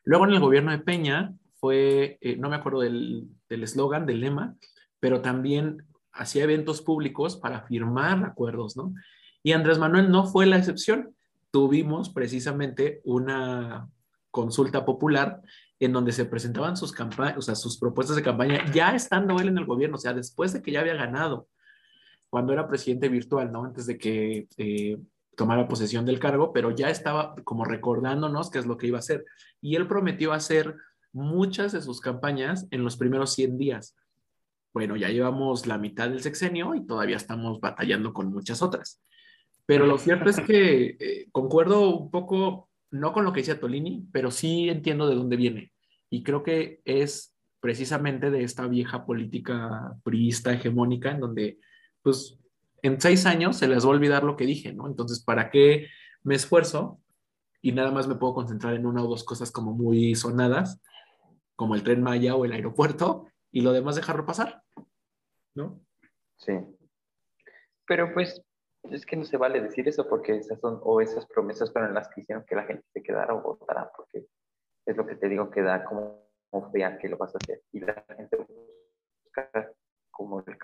Luego 0.05 0.27
en 0.27 0.33
el 0.33 0.41
gobierno 0.41 0.71
de 0.71 0.79
Peña 0.79 1.35
fue, 1.57 2.19
eh, 2.21 2.37
no 2.37 2.49
me 2.49 2.57
acuerdo 2.57 2.81
del 2.81 3.29
eslogan, 3.49 4.07
del 4.07 4.21
lema, 4.21 4.57
pero 4.99 5.21
también 5.21 5.85
hacía 6.13 6.45
eventos 6.45 6.83
públicos 6.83 7.37
para 7.37 7.63
firmar 7.63 8.25
acuerdos, 8.25 8.77
¿no? 8.77 8.95
Y 9.43 9.53
Andrés 9.53 9.79
Manuel 9.79 10.11
no 10.11 10.27
fue 10.27 10.47
la 10.47 10.57
excepción. 10.57 11.15
Tuvimos 11.51 12.11
precisamente 12.11 13.01
una 13.05 13.89
consulta 14.31 14.85
popular 14.85 15.41
en 15.81 15.93
donde 15.93 16.13
se 16.13 16.27
presentaban 16.27 16.77
sus 16.77 16.93
campañas, 16.93 17.39
o 17.39 17.43
sea, 17.43 17.55
sus 17.55 17.79
propuestas 17.79 18.17
de 18.17 18.23
campaña, 18.23 18.71
ya 18.73 18.95
estando 18.95 19.41
él 19.41 19.49
en 19.49 19.59
el 19.59 19.65
gobierno, 19.65 19.97
o 19.97 20.01
sea, 20.01 20.13
después 20.13 20.53
de 20.53 20.63
que 20.63 20.73
ya 20.73 20.81
había 20.81 20.95
ganado, 20.95 21.49
cuando 22.29 22.53
era 22.53 22.69
presidente 22.69 23.09
virtual, 23.09 23.51
¿no? 23.51 23.65
Antes 23.65 23.87
de 23.87 23.99
que 23.99 24.47
eh, 24.57 24.99
tomara 25.37 25.67
posesión 25.67 26.07
del 26.07 26.21
cargo, 26.21 26.53
pero 26.53 26.71
ya 26.71 26.91
estaba 26.91 27.35
como 27.45 27.65
recordándonos 27.65 28.51
qué 28.51 28.59
es 28.59 28.67
lo 28.67 28.77
que 28.77 28.87
iba 28.87 28.99
a 28.99 29.01
hacer. 29.01 29.25
Y 29.61 29.75
él 29.75 29.89
prometió 29.89 30.33
hacer 30.33 30.77
muchas 31.13 31.73
de 31.73 31.83
sus 31.83 32.01
campañas 32.01 32.67
en 32.71 32.85
los 32.85 32.97
primeros 32.97 33.33
100 33.33 33.59
días. 33.59 33.97
Bueno, 34.73 34.97
ya 34.97 35.09
llevamos 35.09 35.67
la 35.67 35.79
mitad 35.79 36.09
del 36.09 36.23
sexenio 36.23 36.75
y 36.77 36.87
todavía 36.87 37.17
estamos 37.17 37.59
batallando 37.59 38.13
con 38.13 38.31
muchas 38.31 38.63
otras. 38.63 39.03
Pero 39.67 39.87
lo 39.87 39.99
cierto 39.99 40.31
es 40.31 40.39
que 40.41 40.97
eh, 41.01 41.29
concuerdo 41.33 41.89
un 41.97 42.11
poco 42.11 42.70
no 42.91 43.13
con 43.13 43.25
lo 43.25 43.33
que 43.33 43.41
dice 43.41 43.55
Tolini, 43.55 44.07
pero 44.13 44.31
sí 44.31 44.69
entiendo 44.69 45.09
de 45.09 45.15
dónde 45.15 45.37
viene. 45.37 45.73
Y 46.09 46.23
creo 46.23 46.43
que 46.43 46.81
es 46.85 47.37
precisamente 47.61 48.31
de 48.31 48.43
esta 48.43 48.67
vieja 48.67 49.05
política 49.05 49.97
priista 50.03 50.53
hegemónica 50.53 51.11
en 51.11 51.21
donde, 51.21 51.59
pues, 52.03 52.39
en 52.83 53.01
seis 53.01 53.27
años 53.27 53.57
se 53.57 53.69
les 53.69 53.85
va 53.85 53.89
a 53.89 53.93
olvidar 53.93 54.25
lo 54.25 54.37
que 54.37 54.47
dije, 54.47 54.73
¿no? 54.73 54.87
Entonces, 54.87 55.23
¿para 55.23 55.51
qué 55.51 55.89
me 56.23 56.35
esfuerzo 56.35 57.01
y 57.63 57.73
nada 57.73 57.91
más 57.91 58.09
me 58.09 58.15
puedo 58.15 58.35
concentrar 58.35 58.75
en 58.75 58.87
una 58.87 59.05
o 59.05 59.09
dos 59.09 59.25
cosas 59.25 59.53
como 59.53 59.73
muy 59.73 60.15
sonadas, 60.15 60.81
como 61.57 61.75
el 61.75 61.83
tren 61.83 62.03
Maya 62.03 62.35
o 62.35 62.45
el 62.45 62.53
aeropuerto, 62.53 63.27
y 63.53 63.61
lo 63.61 63.73
demás 63.73 63.97
dejarlo 63.97 64.25
pasar, 64.25 64.63
¿no? 65.55 65.81
Sí. 66.39 66.55
Pero 67.87 68.15
pues 68.15 68.41
es 68.85 69.07
que 69.07 69.17
no 69.17 69.25
se 69.25 69.37
vale 69.37 69.61
decir 69.61 69.89
eso 69.89 70.09
porque 70.09 70.37
esas 70.37 70.59
son, 70.61 70.81
o 70.83 71.01
esas 71.01 71.27
promesas 71.27 71.73
fueron 71.73 71.95
las 71.95 72.09
que 72.09 72.23
hicieron 72.23 72.45
que 72.45 72.57
la 72.57 72.65
gente 72.65 72.85
se 72.93 73.03
quedara 73.03 73.35
o 73.35 73.43
votara, 73.43 73.91
porque 73.97 74.27
es 74.87 74.97
lo 74.97 75.07
que 75.07 75.17
te 75.17 75.29
digo 75.29 75.51
que 75.51 75.63
da 75.63 75.85
como, 75.85 76.29
como 76.51 76.71
vean 76.71 76.99
que 76.99 77.09
lo 77.09 77.17
vas 77.17 77.35
a 77.35 77.39
hacer. 77.39 77.63
Y 77.73 77.81
la 77.81 78.05
gente 78.17 78.37
busca 78.37 79.73
como 80.11 80.41
el 80.41 80.59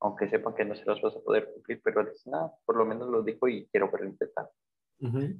aunque 0.00 0.28
sepan 0.28 0.54
que 0.54 0.64
no 0.64 0.74
se 0.74 0.84
los 0.84 1.00
vas 1.00 1.16
a 1.16 1.20
poder 1.20 1.52
cumplir, 1.52 1.80
pero 1.82 2.04
dicen, 2.04 2.34
ah, 2.34 2.52
por 2.64 2.76
lo 2.76 2.84
menos 2.84 3.08
lo 3.08 3.22
dijo 3.22 3.46
y 3.46 3.66
quiero 3.68 3.90
verlo 3.90 4.08
intentar. 4.08 4.50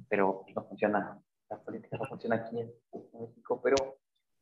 Pero 0.09 0.45
no 0.55 0.63
funciona, 0.65 1.21
la 1.49 1.61
política 1.61 1.97
no 1.97 2.05
funciona 2.05 2.35
aquí 2.37 2.59
en, 2.59 2.73
México, 3.13 3.61
pero 3.61 3.97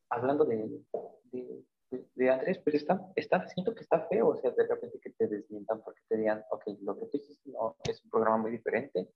hablando 0.10 0.46
de, 0.46 0.84
de, 1.32 1.64
de, 1.92 2.30
Andrés, 2.30 2.60
pues 2.64 2.76
está, 2.76 3.12
está, 3.16 3.48
siento 3.48 3.74
que 3.76 3.82
está 3.82 4.08
feo, 4.08 4.30
o 4.30 4.38
sea, 4.38 4.52
de 4.52 4.68
repente 4.68 5.00
que 5.00 5.12
te 5.12 5.28
desmientan 5.28 5.82
porque 5.84 6.02
te 6.08 6.18
digan, 6.18 6.44
ok, 6.52 6.64
lo 6.82 6.98
que 6.98 7.06
tú 7.08 7.18
hiciste 7.18 7.52
no, 7.52 7.76
es 7.84 8.04
un 8.04 8.10
programa 8.10 8.38
muy 8.38 8.52
diferente, 8.52 9.10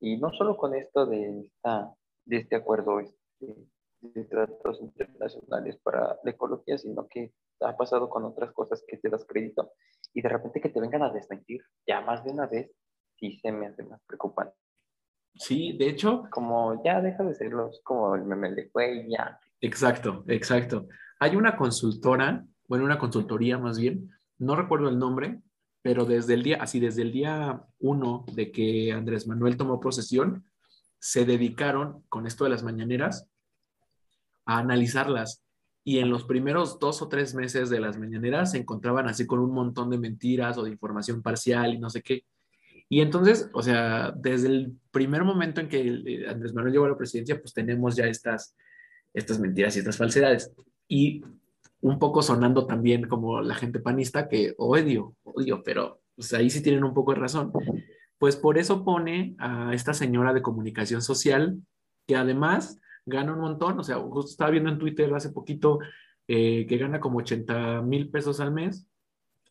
y 0.00 0.16
no 0.18 0.32
solo 0.32 0.56
con 0.56 0.74
esto 0.74 1.06
de, 1.06 1.40
esta, 1.40 1.94
de 2.24 2.36
este 2.38 2.56
acuerdo 2.56 3.00
este, 3.00 3.56
de 4.00 4.24
tratos 4.24 4.80
internacionales 4.80 5.78
para 5.82 6.18
la 6.22 6.30
ecología, 6.30 6.78
sino 6.78 7.06
que 7.06 7.32
ha 7.60 7.76
pasado 7.76 8.08
con 8.08 8.24
otras 8.24 8.52
cosas 8.52 8.84
que 8.86 8.98
te 8.98 9.08
das 9.08 9.24
crédito 9.26 9.72
y 10.12 10.20
de 10.20 10.28
repente 10.28 10.60
que 10.60 10.68
te 10.68 10.80
vengan 10.80 11.02
a 11.02 11.12
desmentir 11.12 11.62
ya 11.86 12.00
más 12.02 12.24
de 12.24 12.30
una 12.30 12.46
vez, 12.46 12.70
sí 13.18 13.38
se 13.38 13.52
me 13.52 13.66
hace 13.66 13.82
más 13.82 14.00
preocupante. 14.06 14.56
Sí, 15.34 15.76
de 15.76 15.88
hecho. 15.88 16.24
Como 16.30 16.82
ya 16.82 17.00
deja 17.00 17.22
de 17.22 17.34
serlo, 17.34 17.70
como 17.84 18.14
el 18.14 18.24
meme 18.24 18.52
de 18.52 18.70
güey, 18.72 19.10
ya. 19.10 19.38
Exacto, 19.66 20.24
exacto. 20.28 20.86
Hay 21.18 21.34
una 21.34 21.56
consultora, 21.56 22.46
bueno, 22.68 22.84
una 22.84 22.98
consultoría 22.98 23.58
más 23.58 23.80
bien, 23.80 24.12
no 24.38 24.54
recuerdo 24.54 24.88
el 24.88 24.96
nombre, 24.98 25.40
pero 25.82 26.04
desde 26.04 26.34
el 26.34 26.44
día, 26.44 26.58
así 26.60 26.78
desde 26.78 27.02
el 27.02 27.10
día 27.10 27.64
uno 27.80 28.24
de 28.32 28.52
que 28.52 28.92
Andrés 28.92 29.26
Manuel 29.26 29.56
tomó 29.56 29.80
posesión, 29.80 30.44
se 31.00 31.24
dedicaron 31.24 32.04
con 32.08 32.28
esto 32.28 32.44
de 32.44 32.50
las 32.50 32.62
mañaneras 32.62 33.28
a 34.44 34.58
analizarlas. 34.58 35.42
Y 35.82 35.98
en 35.98 36.10
los 36.10 36.24
primeros 36.24 36.78
dos 36.78 37.02
o 37.02 37.08
tres 37.08 37.34
meses 37.34 37.68
de 37.68 37.80
las 37.80 37.98
mañaneras 37.98 38.52
se 38.52 38.58
encontraban 38.58 39.08
así 39.08 39.26
con 39.26 39.40
un 39.40 39.52
montón 39.52 39.90
de 39.90 39.98
mentiras 39.98 40.58
o 40.58 40.62
de 40.62 40.70
información 40.70 41.22
parcial 41.22 41.74
y 41.74 41.78
no 41.78 41.90
sé 41.90 42.02
qué. 42.02 42.24
Y 42.88 43.00
entonces, 43.00 43.50
o 43.52 43.62
sea, 43.62 44.12
desde 44.12 44.46
el 44.46 44.78
primer 44.92 45.24
momento 45.24 45.60
en 45.60 45.68
que 45.68 45.80
eh, 45.80 46.28
Andrés 46.28 46.54
Manuel 46.54 46.72
llegó 46.72 46.84
a 46.84 46.90
la 46.90 46.96
presidencia, 46.96 47.40
pues 47.40 47.52
tenemos 47.52 47.96
ya 47.96 48.06
estas, 48.06 48.54
estas 49.16 49.40
mentiras 49.40 49.74
y 49.74 49.80
estas 49.80 49.96
falsedades. 49.96 50.52
Y 50.86 51.22
un 51.80 51.98
poco 51.98 52.22
sonando 52.22 52.66
también 52.66 53.08
como 53.08 53.40
la 53.40 53.54
gente 53.54 53.80
panista 53.80 54.28
que 54.28 54.54
odio, 54.58 55.14
odio, 55.24 55.62
pero 55.64 56.00
pues 56.14 56.32
ahí 56.34 56.50
sí 56.50 56.62
tienen 56.62 56.84
un 56.84 56.94
poco 56.94 57.12
de 57.12 57.20
razón. 57.20 57.52
Pues 58.18 58.36
por 58.36 58.58
eso 58.58 58.84
pone 58.84 59.34
a 59.38 59.72
esta 59.74 59.94
señora 59.94 60.32
de 60.32 60.42
comunicación 60.42 61.02
social, 61.02 61.58
que 62.06 62.16
además 62.16 62.78
gana 63.04 63.32
un 63.32 63.40
montón, 63.40 63.78
o 63.78 63.84
sea, 63.84 63.96
justo 63.96 64.30
estaba 64.30 64.50
viendo 64.50 64.70
en 64.70 64.78
Twitter 64.78 65.12
hace 65.14 65.30
poquito 65.30 65.78
eh, 66.28 66.66
que 66.66 66.76
gana 66.76 67.00
como 67.00 67.18
80 67.18 67.82
mil 67.82 68.10
pesos 68.10 68.40
al 68.40 68.52
mes, 68.52 68.86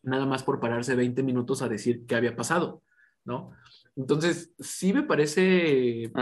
nada 0.02 0.26
más 0.26 0.42
por 0.42 0.60
pararse 0.60 0.94
20 0.94 1.22
minutos 1.22 1.62
a 1.62 1.68
decir 1.68 2.04
qué 2.06 2.14
había 2.14 2.36
pasado, 2.36 2.82
¿no? 3.24 3.52
Entonces, 3.96 4.52
sí 4.58 4.92
me 4.92 5.02
parece 5.02 6.04
eh, 6.04 6.12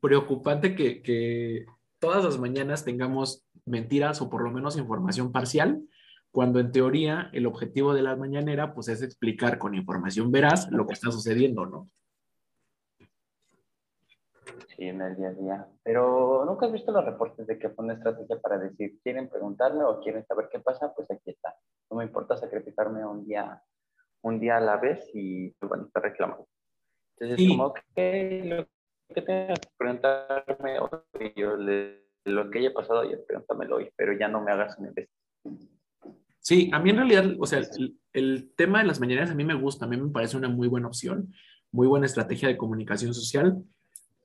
preocupante 0.00 0.74
que, 0.74 1.02
que 1.02 1.66
todas 2.00 2.24
las 2.24 2.38
mañanas 2.38 2.84
tengamos 2.84 3.46
mentiras 3.66 4.20
o 4.20 4.28
por 4.28 4.42
lo 4.42 4.50
menos 4.50 4.76
información 4.76 5.30
parcial, 5.30 5.82
cuando 6.32 6.58
en 6.58 6.72
teoría 6.72 7.30
el 7.32 7.46
objetivo 7.46 7.94
de 7.94 8.02
la 8.02 8.16
mañanera 8.16 8.74
pues 8.74 8.88
es 8.88 9.02
explicar 9.02 9.58
con 9.58 9.74
información 9.74 10.32
veraz 10.32 10.70
lo 10.70 10.86
que 10.86 10.94
está 10.94 11.10
sucediendo, 11.10 11.66
¿no? 11.66 11.88
Sí, 14.76 14.84
en 14.84 15.00
el 15.02 15.16
día 15.16 15.28
a 15.28 15.32
día. 15.32 15.68
Pero 15.82 16.44
nunca 16.46 16.66
has 16.66 16.72
visto 16.72 16.90
los 16.90 17.04
reportes 17.04 17.46
de 17.46 17.58
que 17.58 17.68
fue 17.68 17.84
una 17.84 17.94
estrategia 17.94 18.40
para 18.40 18.58
decir, 18.58 18.98
quieren 19.02 19.28
preguntarme 19.28 19.84
o 19.84 20.00
quieren 20.00 20.24
saber 20.26 20.48
qué 20.50 20.60
pasa, 20.60 20.92
pues 20.94 21.10
aquí 21.10 21.30
está. 21.30 21.54
No 21.90 21.98
me 21.98 22.04
importa 22.04 22.36
sacrificarme 22.36 23.04
un 23.04 23.26
día, 23.26 23.62
un 24.22 24.40
día 24.40 24.56
a 24.56 24.60
la 24.60 24.76
vez 24.78 25.10
y 25.12 25.54
bueno, 25.60 25.90
te 25.92 26.00
reclamo. 26.00 26.48
Entonces, 27.18 27.48
como 27.48 27.74
que 27.74 28.42
lo 28.46 28.66
que 29.14 29.22
tengas 29.22 29.60
que 29.60 29.68
preguntarme, 29.76 30.78
yo 31.36 31.56
lo 32.24 32.50
que 32.50 32.58
haya 32.58 32.72
pasado 32.72 33.00
ayer, 33.00 33.24
pregúntamelo 33.26 33.76
hoy, 33.76 33.90
pero 33.96 34.12
ya 34.18 34.28
no 34.28 34.42
me 34.42 34.52
hagas 34.52 34.78
un 34.78 34.88
investigación. 34.88 35.70
Sí, 36.40 36.70
a 36.72 36.78
mí 36.78 36.90
en 36.90 36.96
realidad, 36.96 37.24
o 37.38 37.46
sea, 37.46 37.58
el, 37.58 37.96
el, 38.12 38.52
tema 38.56 38.80
de 38.80 38.86
las 38.86 38.98
mañaneras 38.98 39.30
a 39.30 39.34
mí 39.34 39.44
me 39.44 39.54
gusta, 39.54 39.84
a 39.84 39.88
mí 39.88 39.96
me 39.96 40.10
parece 40.10 40.36
una 40.36 40.48
muy 40.48 40.68
buena 40.68 40.88
opción, 40.88 41.32
muy 41.70 41.86
buena 41.86 42.06
estrategia 42.06 42.48
de 42.48 42.56
comunicación 42.56 43.14
social 43.14 43.62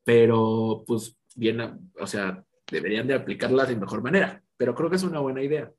pero 0.05 0.83
pues 0.87 1.17
bien, 1.35 1.91
o 1.99 2.07
sea, 2.07 2.45
deberían 2.71 3.07
de 3.07 3.15
aplicarlas 3.15 3.67
de 3.67 3.75
mejor 3.75 4.01
manera, 4.01 4.41
pero 4.55 4.73
creo 4.73 4.89
que 4.89 4.95
es 4.95 5.03
una 5.03 5.19
buena 5.19 5.43
idea. 5.43 5.73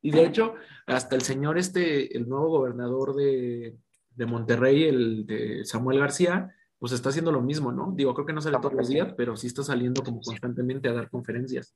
Y 0.00 0.12
de 0.12 0.24
hecho, 0.24 0.54
hasta 0.86 1.16
el 1.16 1.22
señor 1.22 1.58
este, 1.58 2.16
el 2.16 2.28
nuevo 2.28 2.48
gobernador 2.48 3.14
de, 3.14 3.76
de 4.14 4.26
Monterrey, 4.26 4.84
el 4.84 5.26
de 5.26 5.64
Samuel 5.64 5.98
García, 5.98 6.54
pues 6.78 6.92
está 6.92 7.08
haciendo 7.08 7.32
lo 7.32 7.40
mismo, 7.40 7.72
¿no? 7.72 7.92
Digo, 7.94 8.14
creo 8.14 8.26
que 8.26 8.32
no 8.32 8.40
sale 8.40 8.58
todos 8.58 8.74
los 8.74 8.88
días, 8.88 9.14
pero 9.16 9.36
sí 9.36 9.46
está 9.46 9.62
saliendo 9.62 10.02
como 10.02 10.20
constantemente 10.20 10.88
a 10.88 10.92
dar 10.92 11.08
conferencias, 11.08 11.74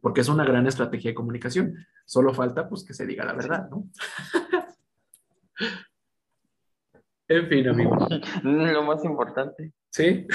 porque 0.00 0.20
es 0.20 0.28
una 0.28 0.44
gran 0.44 0.66
estrategia 0.66 1.10
de 1.10 1.14
comunicación. 1.14 1.74
Solo 2.04 2.34
falta, 2.34 2.68
pues, 2.68 2.84
que 2.84 2.94
se 2.94 3.06
diga 3.06 3.24
la 3.24 3.32
verdad, 3.32 3.68
¿no? 3.70 3.88
en 7.28 7.48
fin, 7.48 7.68
amigo. 7.68 7.96
Lo 8.42 8.82
más 8.82 9.04
importante. 9.04 9.72
¿Sí? 9.90 10.26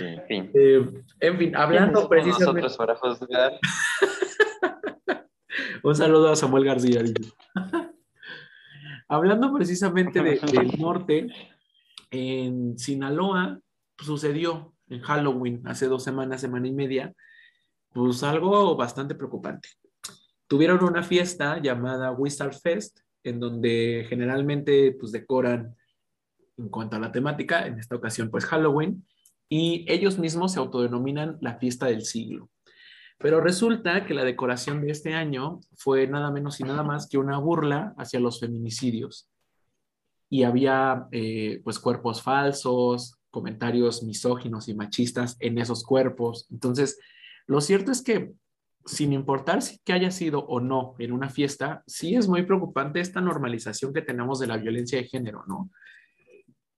en 0.00 0.26
fin. 0.26 0.50
Eh, 0.54 1.04
en 1.20 1.38
fin, 1.38 1.54
hablando 1.54 2.08
precisamente... 2.08 2.62
Nosotros 2.62 2.76
para 2.76 2.96
juzgar. 2.96 3.52
Un 5.82 5.94
saludo 5.94 6.30
a 6.30 6.36
Samuel 6.36 6.64
García. 6.64 7.02
hablando 9.06 9.52
precisamente 9.54 10.20
de, 10.22 10.40
del 10.40 10.80
norte, 10.80 11.28
en 12.10 12.78
Sinaloa 12.78 13.60
sucedió 13.98 14.74
en 14.88 15.00
Halloween, 15.00 15.62
hace 15.66 15.86
dos 15.86 16.04
semanas, 16.04 16.40
semana 16.40 16.68
y 16.68 16.72
media, 16.72 17.14
pues 17.92 18.22
algo 18.22 18.76
bastante 18.76 19.14
preocupante. 19.14 19.68
Tuvieron 20.46 20.84
una 20.84 21.02
fiesta 21.02 21.60
llamada 21.60 22.12
Wizard 22.12 22.54
Fest, 22.54 23.00
en 23.24 23.40
donde 23.40 24.06
generalmente 24.08 24.92
pues 24.92 25.10
decoran 25.12 25.74
en 26.56 26.68
cuanto 26.68 26.96
a 26.96 27.00
la 27.00 27.12
temática, 27.12 27.66
en 27.66 27.78
esta 27.78 27.96
ocasión 27.96 28.30
pues 28.30 28.44
Halloween, 28.44 29.04
y 29.48 29.84
ellos 29.88 30.18
mismos 30.18 30.52
se 30.52 30.58
autodenominan 30.58 31.38
la 31.40 31.58
fiesta 31.58 31.86
del 31.86 32.02
siglo. 32.04 32.50
Pero 33.18 33.40
resulta 33.40 34.04
que 34.04 34.14
la 34.14 34.24
decoración 34.24 34.82
de 34.82 34.90
este 34.90 35.14
año 35.14 35.60
fue 35.74 36.06
nada 36.06 36.30
menos 36.30 36.60
y 36.60 36.64
nada 36.64 36.82
más 36.82 37.08
que 37.08 37.18
una 37.18 37.38
burla 37.38 37.94
hacia 37.96 38.20
los 38.20 38.40
feminicidios. 38.40 39.28
Y 40.28 40.42
había 40.42 41.06
eh, 41.12 41.60
pues 41.64 41.78
cuerpos 41.78 42.22
falsos, 42.22 43.18
comentarios 43.30 44.02
misóginos 44.02 44.68
y 44.68 44.74
machistas 44.74 45.36
en 45.40 45.58
esos 45.58 45.84
cuerpos. 45.84 46.46
Entonces, 46.50 46.98
lo 47.46 47.60
cierto 47.60 47.92
es 47.92 48.02
que 48.02 48.32
sin 48.86 49.12
importar 49.12 49.62
si 49.62 49.78
que 49.80 49.92
haya 49.92 50.10
sido 50.10 50.40
o 50.46 50.60
no 50.60 50.94
en 50.98 51.12
una 51.12 51.28
fiesta, 51.28 51.82
sí 51.86 52.14
es 52.14 52.28
muy 52.28 52.44
preocupante 52.44 53.00
esta 53.00 53.20
normalización 53.20 53.92
que 53.92 54.02
tenemos 54.02 54.38
de 54.38 54.46
la 54.46 54.56
violencia 54.56 54.98
de 54.98 55.08
género, 55.08 55.44
¿no? 55.46 55.70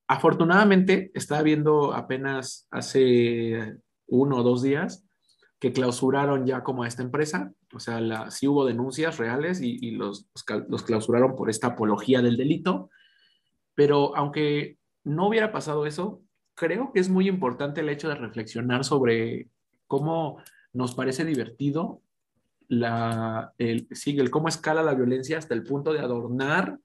Afortunadamente, 0.09 1.11
estaba 1.15 1.43
viendo 1.43 1.93
apenas 1.93 2.67
hace 2.71 3.77
uno 4.07 4.39
o 4.39 4.43
dos 4.43 4.63
días 4.63 5.05
que 5.59 5.73
clausuraron 5.73 6.47
ya 6.47 6.63
como 6.63 6.83
a 6.83 6.89
esta 6.89 7.03
empresa, 7.03 7.53
o 7.75 7.81
sea, 7.81 8.01
la, 8.01 8.31
sí 8.31 8.49
hubo 8.49 8.65
denuncias 8.65 9.19
reales 9.19 9.61
y, 9.61 9.91
los, 9.91 10.31
los 10.69 10.83
clausuraron 10.83 11.37
por 11.37 11.51
esta 11.51 11.69
apología 11.69 12.23
del 12.23 12.39
delito, 12.39 12.91
pero 13.79 14.17
aunque 14.17 14.77
no 15.05 15.29
hubiera 15.29 15.53
pasado 15.53 15.87
eso, 15.87 16.21
creo 16.57 16.91
que 16.93 16.99
es 16.99 17.09
muy 17.09 17.29
importante 17.29 17.81
el 17.81 17.89
hecho 17.89 18.09
de 18.09 18.17
reflexionar 18.17 18.83
sobre 18.83 19.51
cómo 19.87 20.43
nos 20.73 20.97
parece 20.97 21.25
divertido 21.25 22.03
la, 22.67 23.55
el, 23.57 23.87
sí, 23.93 24.19
el 24.19 24.33
cómo 24.33 24.49
escala 24.49 24.83
la 24.83 24.95
violencia 24.95 25.39
hasta 25.39 25.55
el 25.55 25.63
punto 25.63 25.93
de 25.93 26.01
adornar 26.01 26.77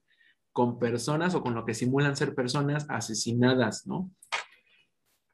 con 0.51 0.77
personas 0.77 1.33
o 1.33 1.41
con 1.41 1.55
lo 1.55 1.65
que 1.65 1.73
simulan 1.73 2.15
ser 2.15 2.35
personas 2.35 2.85
asesinadas, 2.87 3.87
¿no? 3.87 4.11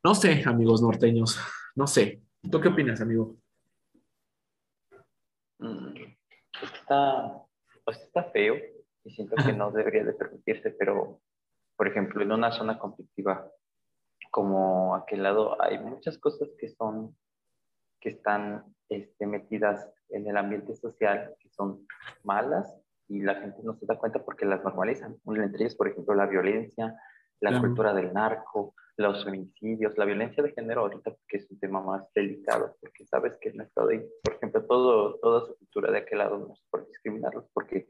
No 0.01 0.15
sé, 0.15 0.43
amigos 0.45 0.81
norteños, 0.81 1.37
no 1.75 1.87
sé. 1.87 2.21
¿Tú 2.49 2.61
qué 2.61 2.69
opinas, 2.69 3.01
amigo? 3.01 3.35
Mm, 5.57 5.93
está, 6.63 7.33
pues 7.83 7.97
está 7.97 8.23
feo 8.31 8.55
y 9.03 9.11
siento 9.11 9.35
que 9.35 9.51
no 9.51 9.71
debería 9.71 10.05
de 10.05 10.13
permitirse, 10.13 10.71
pero, 10.71 11.19
por 11.79 11.87
ejemplo, 11.87 12.21
en 12.21 12.33
una 12.33 12.51
zona 12.51 12.77
conflictiva 12.77 13.49
como 14.31 14.97
aquel 14.97 15.23
lado, 15.23 15.55
hay 15.61 15.79
muchas 15.79 16.17
cosas 16.17 16.49
que 16.59 16.67
son, 16.67 17.15
que 18.01 18.09
están 18.09 18.65
este, 18.89 19.25
metidas 19.25 19.89
en 20.09 20.27
el 20.27 20.35
ambiente 20.35 20.75
social, 20.75 21.33
que 21.39 21.49
son 21.51 21.87
malas 22.25 22.69
y 23.07 23.21
la 23.21 23.35
gente 23.35 23.61
no 23.63 23.77
se 23.77 23.85
da 23.85 23.97
cuenta 23.97 24.25
porque 24.25 24.45
las 24.45 24.61
normalizan. 24.61 25.15
Entre 25.25 25.63
ellas, 25.63 25.75
por 25.75 25.87
ejemplo, 25.87 26.13
la 26.15 26.25
violencia, 26.25 26.99
la 27.39 27.57
cultura 27.61 27.93
del 27.93 28.11
narco, 28.11 28.75
los 28.97 29.23
feminicidios, 29.23 29.97
la 29.97 30.03
violencia 30.03 30.43
de 30.43 30.51
género 30.51 30.81
ahorita 30.81 31.15
que 31.29 31.37
es 31.37 31.49
un 31.49 31.61
tema 31.61 31.81
más 31.81 32.03
delicado, 32.13 32.75
porque 32.81 33.05
sabes 33.05 33.37
que 33.39 33.53
no 33.53 33.63
estado 33.63 33.87
ahí, 33.87 34.05
por 34.21 34.33
ejemplo, 34.33 34.65
todo, 34.65 35.17
toda 35.19 35.47
su 35.47 35.55
cultura 35.55 35.93
de 35.93 35.99
aquel 35.99 36.17
lado 36.17 36.39
no 36.39 36.53
es 36.53 36.61
por 36.69 36.85
discriminarlos, 36.85 37.45
porque 37.53 37.87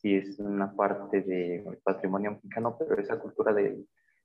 sí 0.00 0.14
es 0.14 0.38
una 0.38 0.74
parte 0.74 1.22
del 1.22 1.78
patrimonio 1.82 2.32
mexicano, 2.32 2.76
pero 2.78 3.00
esa 3.00 3.18
cultura 3.18 3.52
de, 3.52 3.84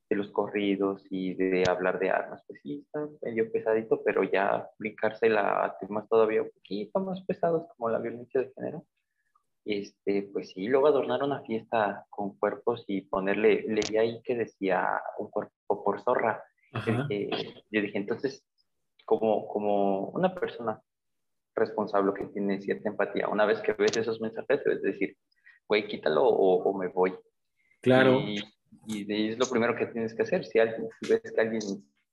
de, 0.10 0.16
los 0.16 0.30
corridos 0.32 1.04
y 1.10 1.34
de 1.34 1.64
hablar 1.68 2.00
de 2.00 2.10
armas, 2.10 2.44
pues 2.48 2.60
sí, 2.62 2.84
está 2.86 3.08
medio 3.22 3.52
pesadito, 3.52 4.02
pero 4.04 4.24
ya 4.24 4.70
brincarse 4.78 5.28
a 5.36 5.76
temas 5.80 6.08
todavía 6.08 6.44
un 6.44 6.50
poquito 6.50 7.00
más 7.00 7.22
pesados 7.26 7.66
como 7.76 7.90
la 7.90 8.00
violencia 8.00 8.42
de 8.42 8.52
género, 8.54 8.86
este, 9.66 10.30
pues 10.34 10.50
sí, 10.50 10.68
luego 10.68 10.88
adornar 10.88 11.24
una 11.24 11.42
fiesta 11.42 12.06
con 12.10 12.38
cuerpos 12.38 12.84
y 12.88 13.02
ponerle, 13.02 13.64
leí 13.68 13.98
ahí 13.98 14.22
que 14.24 14.36
decía 14.36 15.02
un 15.18 15.30
cuerpo 15.30 15.84
por 15.84 16.02
zorra. 16.02 16.44
yo 16.86 17.82
dije, 17.82 17.98
entonces, 17.98 18.44
como, 19.06 19.48
como 19.48 20.10
una 20.10 20.34
persona 20.34 20.82
responsable 21.56 22.14
que 22.14 22.26
tiene 22.26 22.62
cierta 22.62 22.90
empatía, 22.90 23.30
una 23.30 23.46
vez 23.46 23.62
que 23.62 23.74
ves 23.74 23.96
esos 23.96 24.20
mensajes, 24.20 24.64
debes 24.66 24.82
decir, 24.82 25.16
güey, 25.68 25.88
quítalo 25.88 26.26
o, 26.26 26.78
me 26.78 26.88
voy. 26.88 27.16
Claro. 27.82 28.20
Y, 28.20 28.40
y, 28.88 29.30
es 29.30 29.38
lo 29.38 29.46
primero 29.46 29.76
que 29.76 29.88
tienes 29.88 30.14
que 30.14 30.24
hacer. 30.24 30.46
Si, 30.46 30.60
alguien, 30.60 30.90
si 31.02 31.10
ves 31.10 31.22
que 31.22 31.42
alguien 31.42 31.62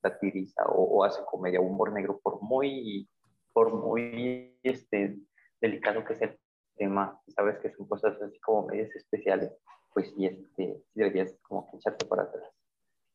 satiriza 0.00 0.64
o, 0.66 1.04
hace 1.04 1.22
comedia 1.24 1.60
o 1.60 1.64
humor 1.64 1.92
negro, 1.92 2.20
por 2.22 2.40
muy, 2.42 3.08
por 3.52 3.72
muy 3.74 4.58
este, 4.62 5.18
delicado 5.60 6.04
que 6.04 6.16
sea 6.16 6.28
el 6.28 6.38
tema, 6.76 7.20
sabes 7.28 7.58
que 7.58 7.70
son 7.72 7.86
cosas 7.86 8.20
así 8.22 8.38
como 8.40 8.66
medias 8.66 8.94
especiales, 8.94 9.52
pues 9.92 10.12
sí, 10.14 10.26
este, 10.26 10.82
deberías 10.94 11.36
como 11.42 11.70
que 11.70 11.76
echarte 11.76 12.06
para 12.06 12.22
atrás. 12.22 12.48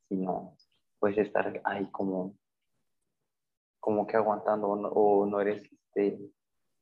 Si 0.08 0.15
no, 0.15 0.56
puedes 1.00 1.17
estar 1.17 1.62
ahí 1.63 1.89
como, 1.91 2.36
como 3.80 4.06
que 4.06 4.17
aguantando 4.17 4.67
o 4.67 5.26
no, 5.26 5.41
eres, 5.41 5.63
este, 5.71 6.19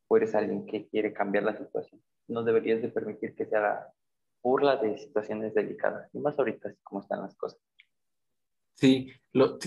o 0.08 0.18
eres 0.18 0.36
alguien 0.36 0.66
que 0.66 0.88
quiere 0.88 1.14
cambiar 1.14 1.44
la 1.44 1.58
situación. 1.58 2.02
No 2.28 2.44
deberías 2.44 2.82
de 2.82 2.90
permitir 2.90 3.36
que 3.36 3.46
se 3.46 3.56
haga 3.56 3.94
burla 4.42 4.78
de 4.78 4.98
situaciones 4.98 5.54
delicadas, 5.54 6.10
y 6.14 6.20
más 6.20 6.38
ahorita 6.38 6.74
como 6.84 7.02
están 7.02 7.22
las 7.22 7.36
cosas. 7.36 7.60
Sí, 8.76 9.12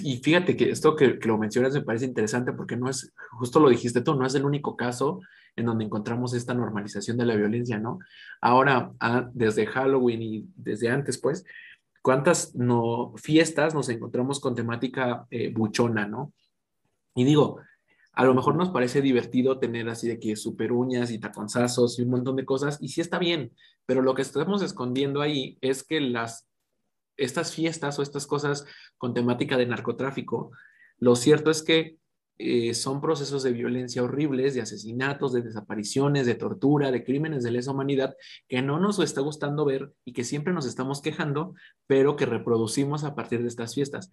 y 0.02 0.18
fíjate 0.18 0.56
que 0.56 0.70
esto 0.70 0.94
que, 0.94 1.18
que, 1.18 1.28
lo 1.28 1.38
mencionas 1.38 1.72
me 1.72 1.82
parece 1.82 2.04
interesante 2.04 2.52
porque 2.52 2.76
no 2.76 2.90
es, 2.90 3.14
justo 3.38 3.60
lo 3.60 3.70
dijiste 3.70 4.02
tú, 4.02 4.14
no 4.14 4.26
es 4.26 4.34
el 4.34 4.44
único 4.44 4.76
caso 4.76 5.20
en 5.56 5.64
donde 5.64 5.84
encontramos 5.84 6.34
esta 6.34 6.54
normalización 6.54 7.16
de 7.16 7.24
la 7.24 7.34
violencia, 7.34 7.78
¿no? 7.78 7.98
Ahora, 8.40 8.92
ah, 9.00 9.28
desde 9.32 9.66
Halloween 9.66 10.22
y 10.22 10.48
desde 10.54 10.90
antes, 10.90 11.18
pues, 11.18 11.44
¿cuántas 12.02 12.54
no, 12.54 13.14
fiestas 13.16 13.74
nos 13.74 13.88
encontramos 13.88 14.38
con 14.38 14.54
temática 14.54 15.26
eh, 15.30 15.52
buchona, 15.52 16.06
¿no? 16.06 16.32
Y 17.14 17.24
digo, 17.24 17.60
a 18.16 18.24
lo 18.24 18.34
mejor 18.34 18.56
nos 18.56 18.70
parece 18.70 19.02
divertido 19.02 19.58
tener 19.58 19.88
así 19.90 20.08
de 20.08 20.18
que 20.18 20.36
super 20.36 20.72
uñas 20.72 21.10
y 21.10 21.18
taconzazos 21.18 21.98
y 21.98 22.02
un 22.02 22.08
montón 22.08 22.36
de 22.36 22.46
cosas, 22.46 22.78
y 22.80 22.88
sí 22.88 23.02
está 23.02 23.18
bien, 23.18 23.52
pero 23.84 24.00
lo 24.00 24.14
que 24.14 24.22
estamos 24.22 24.62
escondiendo 24.62 25.20
ahí 25.20 25.58
es 25.60 25.84
que 25.84 26.00
las, 26.00 26.48
estas 27.18 27.52
fiestas 27.52 27.98
o 27.98 28.02
estas 28.02 28.26
cosas 28.26 28.64
con 28.96 29.12
temática 29.12 29.58
de 29.58 29.66
narcotráfico, 29.66 30.50
lo 30.98 31.14
cierto 31.14 31.50
es 31.50 31.62
que 31.62 31.98
eh, 32.38 32.72
son 32.72 33.02
procesos 33.02 33.42
de 33.42 33.52
violencia 33.52 34.02
horribles, 34.02 34.54
de 34.54 34.62
asesinatos, 34.62 35.34
de 35.34 35.42
desapariciones, 35.42 36.24
de 36.24 36.34
tortura, 36.36 36.90
de 36.90 37.04
crímenes 37.04 37.44
de 37.44 37.50
lesa 37.50 37.72
humanidad 37.72 38.16
que 38.48 38.62
no 38.62 38.78
nos 38.78 38.98
está 38.98 39.20
gustando 39.20 39.66
ver 39.66 39.92
y 40.06 40.14
que 40.14 40.24
siempre 40.24 40.54
nos 40.54 40.66
estamos 40.66 41.02
quejando, 41.02 41.54
pero 41.86 42.16
que 42.16 42.24
reproducimos 42.24 43.04
a 43.04 43.14
partir 43.14 43.42
de 43.42 43.48
estas 43.48 43.74
fiestas. 43.74 44.10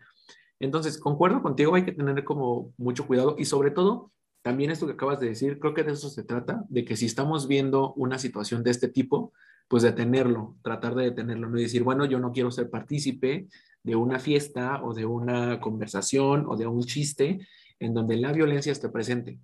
Entonces, 0.64 0.98
concuerdo 0.98 1.42
contigo, 1.42 1.76
hay 1.76 1.84
que 1.84 1.92
tener 1.92 2.24
como 2.24 2.74
mucho 2.78 3.06
cuidado 3.06 3.36
y 3.38 3.44
sobre 3.44 3.70
todo, 3.70 4.14
también 4.42 4.72
esto 4.72 4.88
que 4.88 4.94
acabas 4.94 5.20
de 5.20 5.28
decir, 5.28 5.60
creo 5.60 5.74
que 5.74 5.84
de 5.84 5.92
eso 5.92 6.10
se 6.10 6.24
trata, 6.24 6.64
de 6.70 6.86
que 6.86 6.96
si 6.96 7.06
estamos 7.06 7.50
viendo 7.50 7.94
una 7.96 8.18
situación 8.18 8.64
de 8.64 8.72
este 8.72 8.88
tipo, 8.88 9.34
pues 9.68 9.84
detenerlo, 9.84 10.56
tratar 10.64 10.96
de 10.96 11.04
detenerlo, 11.04 11.50
no 11.50 11.58
decir, 11.58 11.84
bueno, 11.84 12.06
yo 12.06 12.18
no 12.20 12.32
quiero 12.32 12.50
ser 12.50 12.70
partícipe 12.70 13.48
de 13.84 13.96
una 13.98 14.20
fiesta 14.20 14.82
o 14.84 14.94
de 14.94 15.06
una 15.06 15.60
conversación 15.60 16.46
o 16.48 16.56
de 16.56 16.66
un 16.66 16.84
chiste 16.84 17.46
en 17.80 17.94
donde 17.94 18.16
la 18.16 18.32
violencia 18.32 18.72
esté 18.72 18.88
presente. 18.88 19.40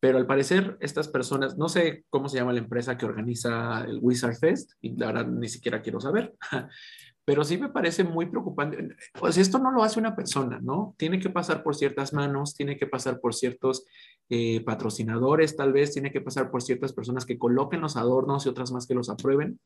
Pero 0.00 0.18
al 0.18 0.26
parecer 0.26 0.76
estas 0.80 1.06
personas, 1.06 1.56
no 1.56 1.68
sé 1.68 2.04
cómo 2.10 2.28
se 2.28 2.38
llama 2.38 2.52
la 2.52 2.58
empresa 2.58 2.98
que 2.98 3.06
organiza 3.06 3.84
el 3.84 4.00
Wizard 4.02 4.36
Fest, 4.36 4.72
y 4.80 4.96
la 4.96 5.06
verdad 5.06 5.28
ni 5.28 5.48
siquiera 5.48 5.80
quiero 5.80 6.00
saber, 6.00 6.34
pero 7.24 7.42
sí 7.42 7.56
me 7.56 7.70
parece 7.70 8.04
muy 8.04 8.26
preocupante. 8.26 8.96
Pues 9.18 9.38
esto 9.38 9.58
no 9.58 9.70
lo 9.70 9.82
hace 9.82 9.98
una 9.98 10.14
persona, 10.14 10.60
¿no? 10.60 10.94
Tiene 10.98 11.18
que 11.18 11.30
pasar 11.30 11.62
por 11.62 11.74
ciertas 11.74 12.12
manos, 12.12 12.54
tiene 12.54 12.76
que 12.76 12.86
pasar 12.86 13.20
por 13.20 13.34
ciertos 13.34 13.86
eh, 14.28 14.62
patrocinadores, 14.64 15.56
tal 15.56 15.72
vez, 15.72 15.92
tiene 15.92 16.12
que 16.12 16.20
pasar 16.20 16.50
por 16.50 16.62
ciertas 16.62 16.92
personas 16.92 17.24
que 17.24 17.38
coloquen 17.38 17.80
los 17.80 17.96
adornos 17.96 18.44
y 18.44 18.50
otras 18.50 18.72
más 18.72 18.86
que 18.86 18.94
los 18.94 19.08
aprueben. 19.08 19.58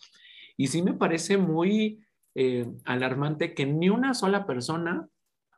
Y 0.57 0.69
sí 0.69 0.83
me 0.83 0.95
parece 0.95 1.37
muy 1.37 2.05
eh, 2.35 2.71
alarmante 2.85 3.55
que 3.55 3.67
ni 3.67 3.89
una 3.89 4.15
sola 4.15 4.47
persona 4.47 5.09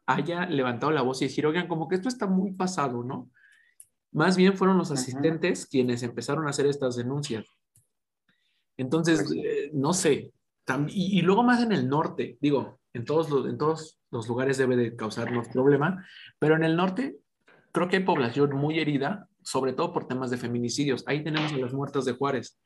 haya 0.06 0.46
levantado 0.46 0.92
la 0.92 1.02
voz 1.02 1.20
y 1.20 1.26
decir, 1.26 1.46
oigan, 1.46 1.68
como 1.68 1.86
que 1.88 1.96
esto 1.96 2.08
está 2.08 2.26
muy 2.26 2.52
pasado, 2.52 3.04
¿no? 3.04 3.30
Más 4.12 4.36
bien 4.36 4.56
fueron 4.56 4.78
los 4.78 4.90
asistentes 4.90 5.66
quienes 5.66 6.02
empezaron 6.02 6.46
a 6.46 6.50
hacer 6.50 6.66
estas 6.66 6.96
denuncias. 6.96 7.44
Entonces, 8.76 9.22
pues 9.22 9.32
eh, 9.32 9.70
no 9.74 9.92
sé, 9.92 10.32
y, 10.88 11.22
luego 11.22 11.42
más 11.42 11.62
en 11.62 11.72
el 11.72 11.88
norte, 11.88 12.38
digo, 12.40 12.80
en 12.92 13.04
todos, 13.04 13.30
los, 13.30 13.46
en 13.46 13.59
todos 13.59 14.00
los 14.11 14.28
lugares 14.28 14.59
debe 14.59 14.76
de 14.76 14.96
causarnos 14.96 15.48
problema, 15.48 16.04
pero 16.38 16.56
en 16.56 16.64
el 16.64 16.76
norte 16.76 17.16
creo 17.72 17.88
que 17.88 17.96
hay 17.96 18.04
población 18.04 18.54
muy 18.56 18.80
herida, 18.80 19.28
sobre 19.42 19.72
todo 19.72 19.92
por 19.92 20.06
temas 20.06 20.30
de 20.30 20.37
feminicidios. 20.37 21.04
Ahí 21.06 21.22
tenemos 21.22 21.52
a 21.52 21.56
las 21.56 21.72
muertas 21.72 22.04
de 22.04 22.12
Juárez. 22.12 22.59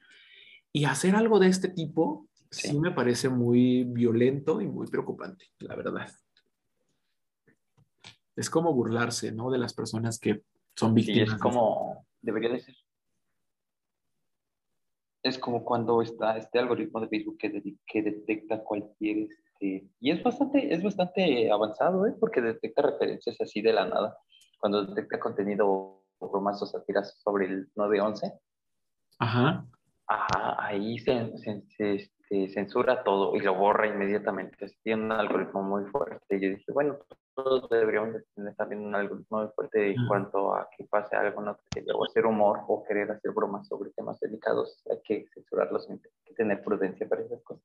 Y 0.73 0.87
hacer 0.87 1.15
algo 1.15 1.39
de 1.39 1.49
este 1.49 1.69
tipo 1.69 2.29
sí 2.51 2.79
me 2.79 2.91
parece 2.91 3.29
muy 3.29 3.85
violento 3.85 4.61
y 4.61 4.67
muy 4.67 4.87
preocupante, 4.87 5.47
la 5.59 5.77
verdad 5.77 6.09
es 8.37 8.51
como 8.51 8.73
burlarse, 8.73 9.33
¿no? 9.33 9.51
De 9.51 9.59
las 9.59 9.75
personas 9.75 10.19
que 10.19 10.43
son 10.77 10.95
víctimas. 10.95 11.29
Sí, 11.29 11.35
es 11.35 11.41
como, 11.41 12.07
debería 12.21 12.51
de 12.51 12.61
ser. 12.61 12.75
Es 15.25 15.39
como 15.39 15.65
cuando 15.65 16.03
está 16.03 16.37
este 16.37 16.61
algoritmo 16.61 17.01
de 17.01 17.09
Facebook 17.09 17.39
que, 17.39 17.77
que 17.87 18.03
detecta 18.03 18.63
cualquier, 18.63 19.27
este, 19.31 19.89
y 19.99 20.11
es 20.11 20.23
bastante, 20.23 20.73
es 20.73 20.83
bastante 20.83 21.51
avanzado, 21.51 22.07
¿eh? 22.07 22.15
Porque 22.21 22.41
detecta 22.41 22.83
referencias 22.83 23.41
así 23.41 23.63
de 23.63 23.73
la 23.73 23.87
nada. 23.87 24.17
Cuando 24.61 24.85
detecta 24.85 25.19
contenido 25.19 26.05
bromas 26.21 26.63
o 26.63 26.67
sátiras 26.67 27.19
sobre 27.23 27.47
el 27.47 27.69
911. 27.75 28.33
Ajá. 29.19 29.67
Ajá, 30.07 30.57
ahí 30.59 30.99
se, 30.99 31.33
se, 31.39 32.11
se, 32.29 32.49
censura 32.49 33.03
todo 33.05 33.35
y 33.37 33.41
lo 33.41 33.55
borra 33.55 33.87
inmediatamente. 33.87 34.67
tiene 34.83 35.05
un 35.05 35.13
algoritmo 35.13 35.63
muy 35.63 35.85
fuerte. 35.87 36.37
Y 36.37 36.43
yo 36.43 36.51
dije, 36.51 36.73
bueno, 36.73 36.99
deberíamos 37.71 38.23
tener 38.35 38.55
también 38.55 38.83
un 38.83 38.95
algoritmo 38.95 39.39
muy 39.39 39.49
fuerte 39.55 39.91
en 39.91 40.07
cuanto 40.07 40.55
a 40.55 40.69
que 40.77 40.85
pase 40.85 41.17
algo, 41.17 41.41
no 41.41 41.57
o 41.95 42.05
hacer 42.05 42.27
humor 42.27 42.61
o 42.69 42.85
querer 42.85 43.11
hacer 43.11 43.33
bromas 43.33 43.67
sobre 43.67 43.91
temas 43.91 44.21
delicados. 44.21 44.83
Hay 44.91 45.01
que 45.05 45.27
censurarlos, 45.33 45.89
hay 45.91 45.99
que 45.99 46.35
tener 46.35 46.63
prudencia 46.63 47.09
para 47.09 47.23
esas 47.23 47.43
cosas. 47.43 47.65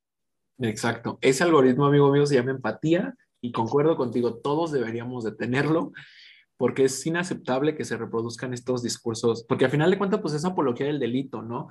Exacto. 0.59 1.17
Ese 1.21 1.43
algoritmo, 1.43 1.85
amigo 1.85 2.11
mío, 2.11 2.25
se 2.25 2.35
llama 2.35 2.51
empatía 2.51 3.15
y 3.41 3.51
concuerdo 3.51 3.95
contigo, 3.95 4.35
todos 4.35 4.71
deberíamos 4.71 5.23
de 5.23 5.31
tenerlo 5.31 5.91
porque 6.57 6.83
es 6.83 7.05
inaceptable 7.05 7.73
que 7.73 7.85
se 7.85 7.95
reproduzcan 7.95 8.53
estos 8.53 8.83
discursos, 8.83 9.45
porque 9.47 9.63
al 9.63 9.71
final 9.71 9.89
de 9.89 9.97
cuentas, 9.97 10.19
pues 10.19 10.33
es 10.33 10.43
apología 10.43 10.87
del 10.87 10.99
delito, 10.99 11.41
¿no? 11.41 11.69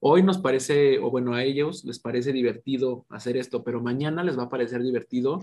Hoy 0.00 0.22
nos 0.22 0.38
parece, 0.38 0.98
o 0.98 1.10
bueno, 1.10 1.34
a 1.34 1.44
ellos 1.44 1.84
les 1.84 1.98
parece 1.98 2.32
divertido 2.32 3.04
hacer 3.10 3.36
esto, 3.36 3.62
pero 3.62 3.82
mañana 3.82 4.24
les 4.24 4.38
va 4.38 4.44
a 4.44 4.48
parecer 4.48 4.82
divertido 4.82 5.42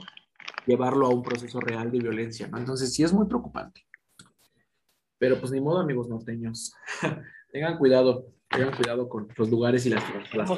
llevarlo 0.67 1.07
a 1.07 1.09
un 1.09 1.23
proceso 1.23 1.59
real 1.59 1.89
de 1.91 1.99
violencia, 1.99 2.47
¿no? 2.47 2.57
Entonces 2.57 2.93
sí 2.93 3.03
es 3.03 3.13
muy 3.13 3.25
preocupante. 3.25 3.81
Pero 5.17 5.39
pues 5.39 5.51
ni 5.51 5.61
modo, 5.61 5.79
amigos 5.79 6.07
norteños. 6.07 6.75
tengan 7.51 7.77
cuidado, 7.77 8.27
tengan 8.49 8.75
cuidado 8.75 9.09
con 9.09 9.27
los 9.35 9.49
lugares 9.49 9.85
y 9.85 9.89
las, 9.89 10.03
las 10.35 10.51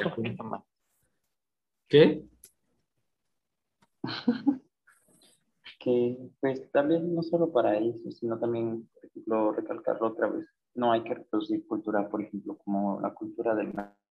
¿Qué? 1.88 2.24
que 5.80 6.18
pues 6.40 6.70
también 6.72 7.14
no 7.14 7.22
solo 7.22 7.50
para 7.50 7.78
eso, 7.78 8.10
sino 8.10 8.38
también, 8.38 8.88
por 8.92 9.04
ejemplo, 9.06 9.52
recalcarlo 9.52 10.08
otra 10.08 10.28
vez, 10.28 10.46
no 10.74 10.92
hay 10.92 11.02
que 11.02 11.14
reproducir 11.14 11.66
cultura, 11.66 12.08
por 12.08 12.22
ejemplo, 12.22 12.56
como 12.58 13.00
la 13.00 13.14
cultura 13.14 13.54
del 13.54 13.72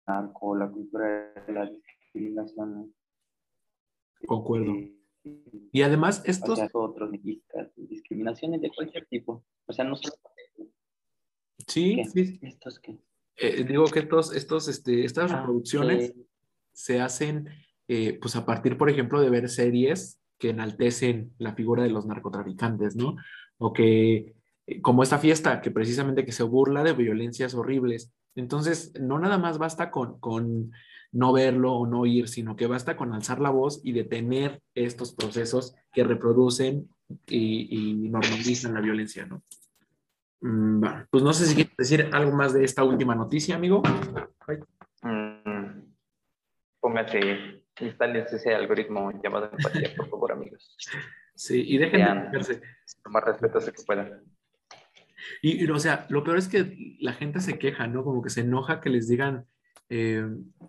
narco, 0.07 0.55
la 0.55 0.69
cultura 0.69 1.33
de 1.47 1.53
la 1.53 1.65
discriminación. 1.65 2.93
Concuerdo. 4.27 4.73
Eh, 4.73 4.94
y 5.75 5.81
además 5.81 6.23
estos... 6.23 6.57
otros 6.71 7.11
discriminaciones 7.75 8.61
de 8.61 8.71
cualquier 8.71 9.07
tipo. 9.07 9.43
O 9.65 9.73
sea, 9.73 9.83
no 9.83 9.97
solo... 9.97 10.15
Sí, 11.67 12.01
sí. 12.13 12.39
¿Estos 12.41 12.79
qué? 12.79 12.97
Eh, 13.35 13.65
digo 13.65 13.83
que 13.87 13.99
estos, 13.99 14.33
estos, 14.33 14.69
este, 14.69 15.03
estas 15.03 15.33
ah, 15.33 15.39
reproducciones 15.39 16.13
se 16.71 17.01
hacen 17.01 17.49
eh, 17.89 18.17
pues 18.21 18.37
a 18.37 18.45
partir, 18.45 18.77
por 18.77 18.89
ejemplo, 18.89 19.19
de 19.19 19.29
ver 19.29 19.49
series 19.49 20.21
que 20.37 20.51
enaltecen 20.51 21.33
la 21.39 21.55
figura 21.55 21.83
de 21.83 21.89
los 21.89 22.05
narcotraficantes, 22.05 22.95
¿no? 22.95 23.17
O 23.57 23.73
que, 23.73 24.33
como 24.81 25.03
esta 25.03 25.17
fiesta, 25.17 25.59
que 25.59 25.71
precisamente 25.71 26.23
que 26.23 26.31
se 26.31 26.43
burla 26.43 26.83
de 26.83 26.93
violencias 26.93 27.53
horribles 27.53 28.13
Entonces, 28.33 28.93
no 28.97 29.19
nada 29.19 29.37
más 29.37 29.57
basta 29.57 29.91
con, 29.91 30.21
con 30.21 30.71
no 31.15 31.31
verlo 31.31 31.73
o 31.73 31.87
no 31.87 32.01
oír, 32.01 32.27
sino 32.27 32.57
que 32.57 32.67
basta 32.67 32.97
con 32.97 33.13
alzar 33.13 33.39
la 33.39 33.49
voz 33.49 33.79
y 33.83 33.93
detener 33.93 34.61
estos 34.73 35.15
procesos 35.15 35.73
que 35.93 36.03
reproducen 36.03 36.89
y, 37.25 38.09
normalizan 38.09 38.73
la 38.73 38.81
violencia, 38.81 39.25
¿no? 39.25 39.41
Mm, 40.41 40.83
pues 41.09 41.23
no 41.23 41.31
sé 41.31 41.45
si 41.45 41.55
quieres 41.55 41.77
decir 41.77 42.09
algo 42.11 42.35
más 42.35 42.53
de 42.53 42.65
esta 42.65 42.83
última 42.83 43.15
noticia, 43.15 43.55
amigo. 43.55 43.81
Mm, 45.03 45.93
póngase, 46.81 47.63
instales 47.79 48.33
ese 48.33 48.53
algoritmo 48.53 49.11
llamado 49.23 49.49
empatía, 49.51 49.95
por 49.95 50.09
favor, 50.09 50.33
amigos. 50.33 50.75
Sí, 51.33 51.63
y 51.65 51.77
dejen 51.77 52.31
de 52.31 52.61
Lo 53.05 53.11
más 53.11 53.23
respetuoso 53.23 53.71
que 53.71 53.83
puedan. 53.83 54.21
Y, 55.41 55.69
o 55.69 55.79
sea, 55.79 56.05
lo 56.09 56.25
peor 56.25 56.37
es 56.37 56.49
que 56.49 56.97
la 56.99 57.13
gente 57.13 57.39
se 57.39 57.57
queja, 57.57 57.87
¿no? 57.87 58.03
Como 58.03 58.21
que 58.21 58.29
se 58.29 58.41
enoja 58.41 58.81
que 58.81 58.89
les 58.89 59.07
digan, 59.07 59.45
eh, 59.89 60.25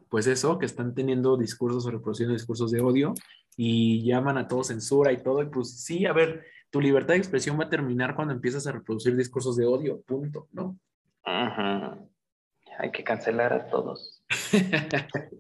pues 0.09 0.27
eso, 0.27 0.59
que 0.59 0.67
están 0.67 0.95
teniendo 0.95 1.37
discursos 1.37 1.87
o 1.87 1.91
reproduciendo 1.91 2.35
discursos 2.35 2.71
de 2.71 2.81
odio 2.81 3.15
y 3.57 4.05
llaman 4.05 4.39
a 4.39 4.49
todo 4.49 4.65
censura 4.65 5.13
y 5.13 5.23
todo. 5.23 5.43
Y 5.43 5.47
pues 5.47 5.83
sí, 5.83 6.07
a 6.07 6.13
ver, 6.13 6.45
tu 6.71 6.81
libertad 6.81 7.15
de 7.15 7.19
expresión 7.19 7.59
va 7.59 7.65
a 7.65 7.71
terminar 7.71 8.15
cuando 8.15 8.35
empiezas 8.35 8.67
a 8.67 8.73
reproducir 8.73 9.17
discursos 9.17 9.57
de 9.57 9.67
odio, 9.67 10.03
punto, 10.03 10.49
¿no? 10.53 10.79
Hay 12.79 12.91
que 12.93 13.03
cancelar 13.03 13.53
a 13.53 13.67
todos. 13.69 14.23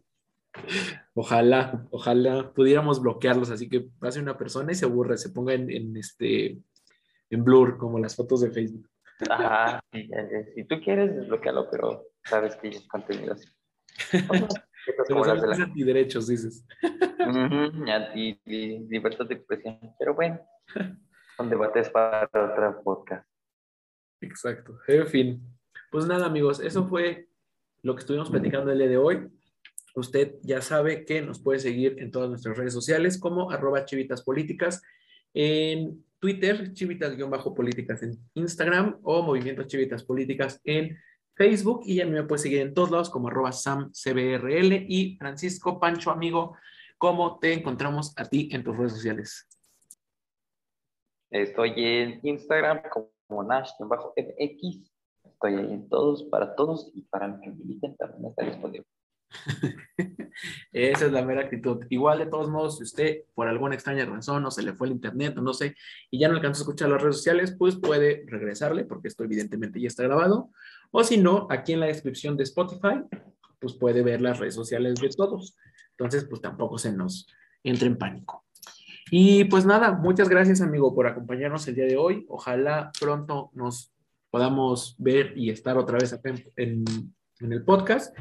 ojalá, 1.15 1.87
ojalá 1.91 2.53
pudiéramos 2.53 3.01
bloquearlos, 3.01 3.51
así 3.51 3.69
que 3.69 3.89
pase 3.99 4.21
una 4.21 4.39
persona 4.39 4.73
y 4.73 4.75
se 4.75 4.87
aburre, 4.87 5.19
se 5.19 5.31
ponga 5.31 5.53
en, 5.53 5.97
este 5.97 6.59
en 7.29 7.45
blur, 7.45 7.77
como 7.77 7.99
las 7.99 8.17
fotos 8.17 8.41
de 8.41 8.51
Facebook. 8.51 8.89
Ajá, 9.31 9.81
si 9.93 10.65
tú 10.65 10.81
quieres, 10.83 11.15
desbloquealo, 11.15 11.69
pero 11.71 12.07
sabes 12.25 12.57
que 12.57 12.69
es 12.69 12.87
contenido 12.89 13.35
así. 13.35 13.49
Como 15.09 15.25
las 15.25 15.59
de 15.59 15.65
antiderechos, 15.65 16.29
dices. 16.29 16.67
anti 17.19 18.41
libertad 18.47 19.27
de 19.27 19.35
expresión. 19.35 19.79
Pero 19.99 20.15
bueno, 20.15 20.41
son 21.37 21.51
debates 21.51 21.91
para 21.91 22.25
otra 22.25 22.81
podcast. 22.83 23.29
Exacto. 24.21 24.79
En 24.89 25.07
fin. 25.07 25.43
Pues 25.91 26.07
nada, 26.07 26.27
amigos, 26.27 26.61
eso 26.61 26.87
fue 26.87 27.29
lo 27.83 27.95
que 27.95 28.01
estuvimos 28.01 28.31
platicando 28.31 28.73
el 28.73 28.79
día 28.79 28.89
de 28.89 28.97
hoy. 28.97 29.29
Usted 29.95 30.35
ya 30.43 30.61
sabe 30.61 31.05
que 31.05 31.23
nos 31.23 31.41
puede 31.41 31.59
seguir 31.59 31.97
en 31.99 32.11
todas 32.11 32.29
nuestras 32.29 32.57
redes 32.59 32.73
sociales 32.73 33.19
como 33.19 33.51
arroba 33.51 33.85
chivitas 33.85 34.23
políticas 34.23 34.83
en 35.33 36.05
Twitter, 36.19 36.73
chivitas-políticas 36.73 38.03
en 38.03 38.19
Instagram 38.35 38.99
o 39.03 39.23
Movimiento 39.23 39.65
Chivitas 39.65 40.03
Políticas 40.03 40.61
en 40.65 40.99
Facebook 41.37 41.83
y 41.85 42.01
a 42.01 42.07
mí 42.07 42.13
me 42.13 42.25
puede 42.25 42.43
seguir 42.43 42.63
en 42.63 42.75
todos 42.75 42.91
lados 42.91 43.11
como 43.11 43.29
arroba 43.29 43.53
samcbrl 43.53 44.73
y 44.89 45.17
Francisco 45.19 45.79
Pancho, 45.79 46.11
amigo, 46.11 46.57
¿cómo 46.97 47.39
te 47.39 47.53
encontramos 47.53 48.15
a 48.17 48.25
ti 48.25 48.49
en 48.53 48.65
tus 48.65 48.77
redes 48.77 48.93
sociales? 48.93 49.47
Estoy 51.31 51.73
en 51.77 52.21
Instagram 52.23 52.83
como 52.89 53.43
Nash-FX. 53.43 54.91
Estoy 55.25 55.55
ahí 55.55 55.73
en 55.75 55.89
todos, 55.89 56.25
para 56.25 56.55
todos 56.55 56.91
y 56.95 57.03
para 57.03 57.29
los 57.29 57.41
que 57.41 57.51
militen 57.51 57.95
también 57.97 58.31
está 58.31 58.45
disponible. 58.47 58.87
Esa 60.73 61.07
es 61.07 61.13
la 61.13 61.23
mera 61.23 61.43
actitud. 61.43 61.85
Igual, 61.91 62.21
de 62.21 62.27
todos 62.27 62.49
modos, 62.49 62.79
si 62.79 62.85
usted 62.85 63.25
por 63.35 63.49
alguna 63.49 63.75
extraña 63.75 64.07
razón 64.07 64.45
o 64.47 64.51
se 64.51 64.63
le 64.63 64.73
fue 64.73 64.87
el 64.87 64.95
internet 64.95 65.37
o 65.37 65.43
no 65.43 65.53
sé, 65.53 65.75
y 66.11 66.19
ya 66.19 66.29
no 66.29 66.37
alcanzó 66.37 66.61
a 66.61 66.65
escuchar 66.65 66.89
las 66.89 67.03
redes 67.03 67.17
sociales, 67.17 67.55
pues 67.59 67.77
puede 67.77 68.25
regresarle, 68.27 68.85
porque 68.85 69.09
esto 69.09 69.25
evidentemente 69.25 69.81
ya 69.81 69.89
está 69.89 70.05
grabado, 70.05 70.51
o 70.91 71.05
si 71.05 71.19
no, 71.19 71.47
aquí 71.51 71.73
en 71.73 71.81
la 71.81 71.87
descripción 71.87 72.37
de 72.37 72.45
Spotify, 72.45 73.03
pues 73.61 73.75
puede 73.75 74.03
ver 74.03 74.21
las 74.21 74.39
redes 74.39 74.55
sociales 74.55 75.01
de 75.01 75.09
todos. 75.09 75.57
Entonces, 75.93 76.25
pues 76.29 76.41
tampoco 76.41 76.79
se 76.79 76.93
nos 76.93 77.27
entre 77.63 77.89
en 77.89 77.99
pánico. 77.99 78.45
Y 79.11 79.45
pues 79.45 79.65
nada, 79.65 79.93
muchas 79.93 80.29
gracias 80.29 80.61
amigo 80.61 80.95
por 80.95 81.07
acompañarnos 81.07 81.67
el 81.69 81.77
día 81.77 81.87
de 81.87 81.97
hoy. 81.97 82.27
Ojalá 82.29 82.91
pronto 83.01 83.51
nos 83.55 83.93
podamos 84.31 84.97
ver 84.99 85.33
y 85.37 85.51
estar 85.51 85.79
otra 85.79 85.99
vez 85.99 86.19
en, 86.57 86.85
el 87.41 87.65
podcast. 87.65 88.17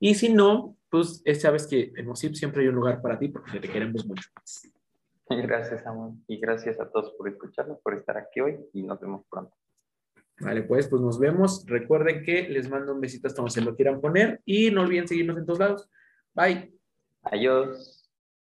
Y 0.00 0.14
si 0.14 0.32
no, 0.32 0.76
pues 0.88 1.22
sabes 1.40 1.66
que 1.66 1.92
en 1.96 2.08
OSIP 2.08 2.34
siempre 2.34 2.62
hay 2.62 2.68
un 2.68 2.76
lugar 2.76 3.02
para 3.02 3.18
ti 3.18 3.28
porque 3.28 3.60
te 3.60 3.68
queremos 3.68 4.06
mucho. 4.06 4.28
Gracias, 5.28 5.86
amor. 5.86 6.12
Y 6.26 6.38
gracias 6.38 6.80
a 6.80 6.90
todos 6.90 7.12
por 7.12 7.28
escucharnos, 7.28 7.78
por 7.80 7.94
estar 7.94 8.16
aquí 8.16 8.40
hoy 8.40 8.58
y 8.72 8.82
nos 8.82 9.00
vemos 9.00 9.24
pronto. 9.30 9.54
Vale, 10.42 10.62
pues, 10.62 10.88
pues 10.88 11.00
nos 11.00 11.18
vemos. 11.18 11.64
Recuerden 11.66 12.22
que 12.24 12.48
les 12.48 12.68
mando 12.68 12.92
un 12.92 13.00
besito 13.00 13.28
hasta 13.28 13.40
donde 13.40 13.52
se 13.52 13.60
lo 13.60 13.76
quieran 13.76 14.00
poner 14.00 14.40
y 14.44 14.70
no 14.70 14.82
olviden 14.82 15.06
seguirnos 15.06 15.38
en 15.38 15.46
todos 15.46 15.58
lados. 15.60 15.90
Bye. 16.34 16.72
Adiós. 17.22 18.01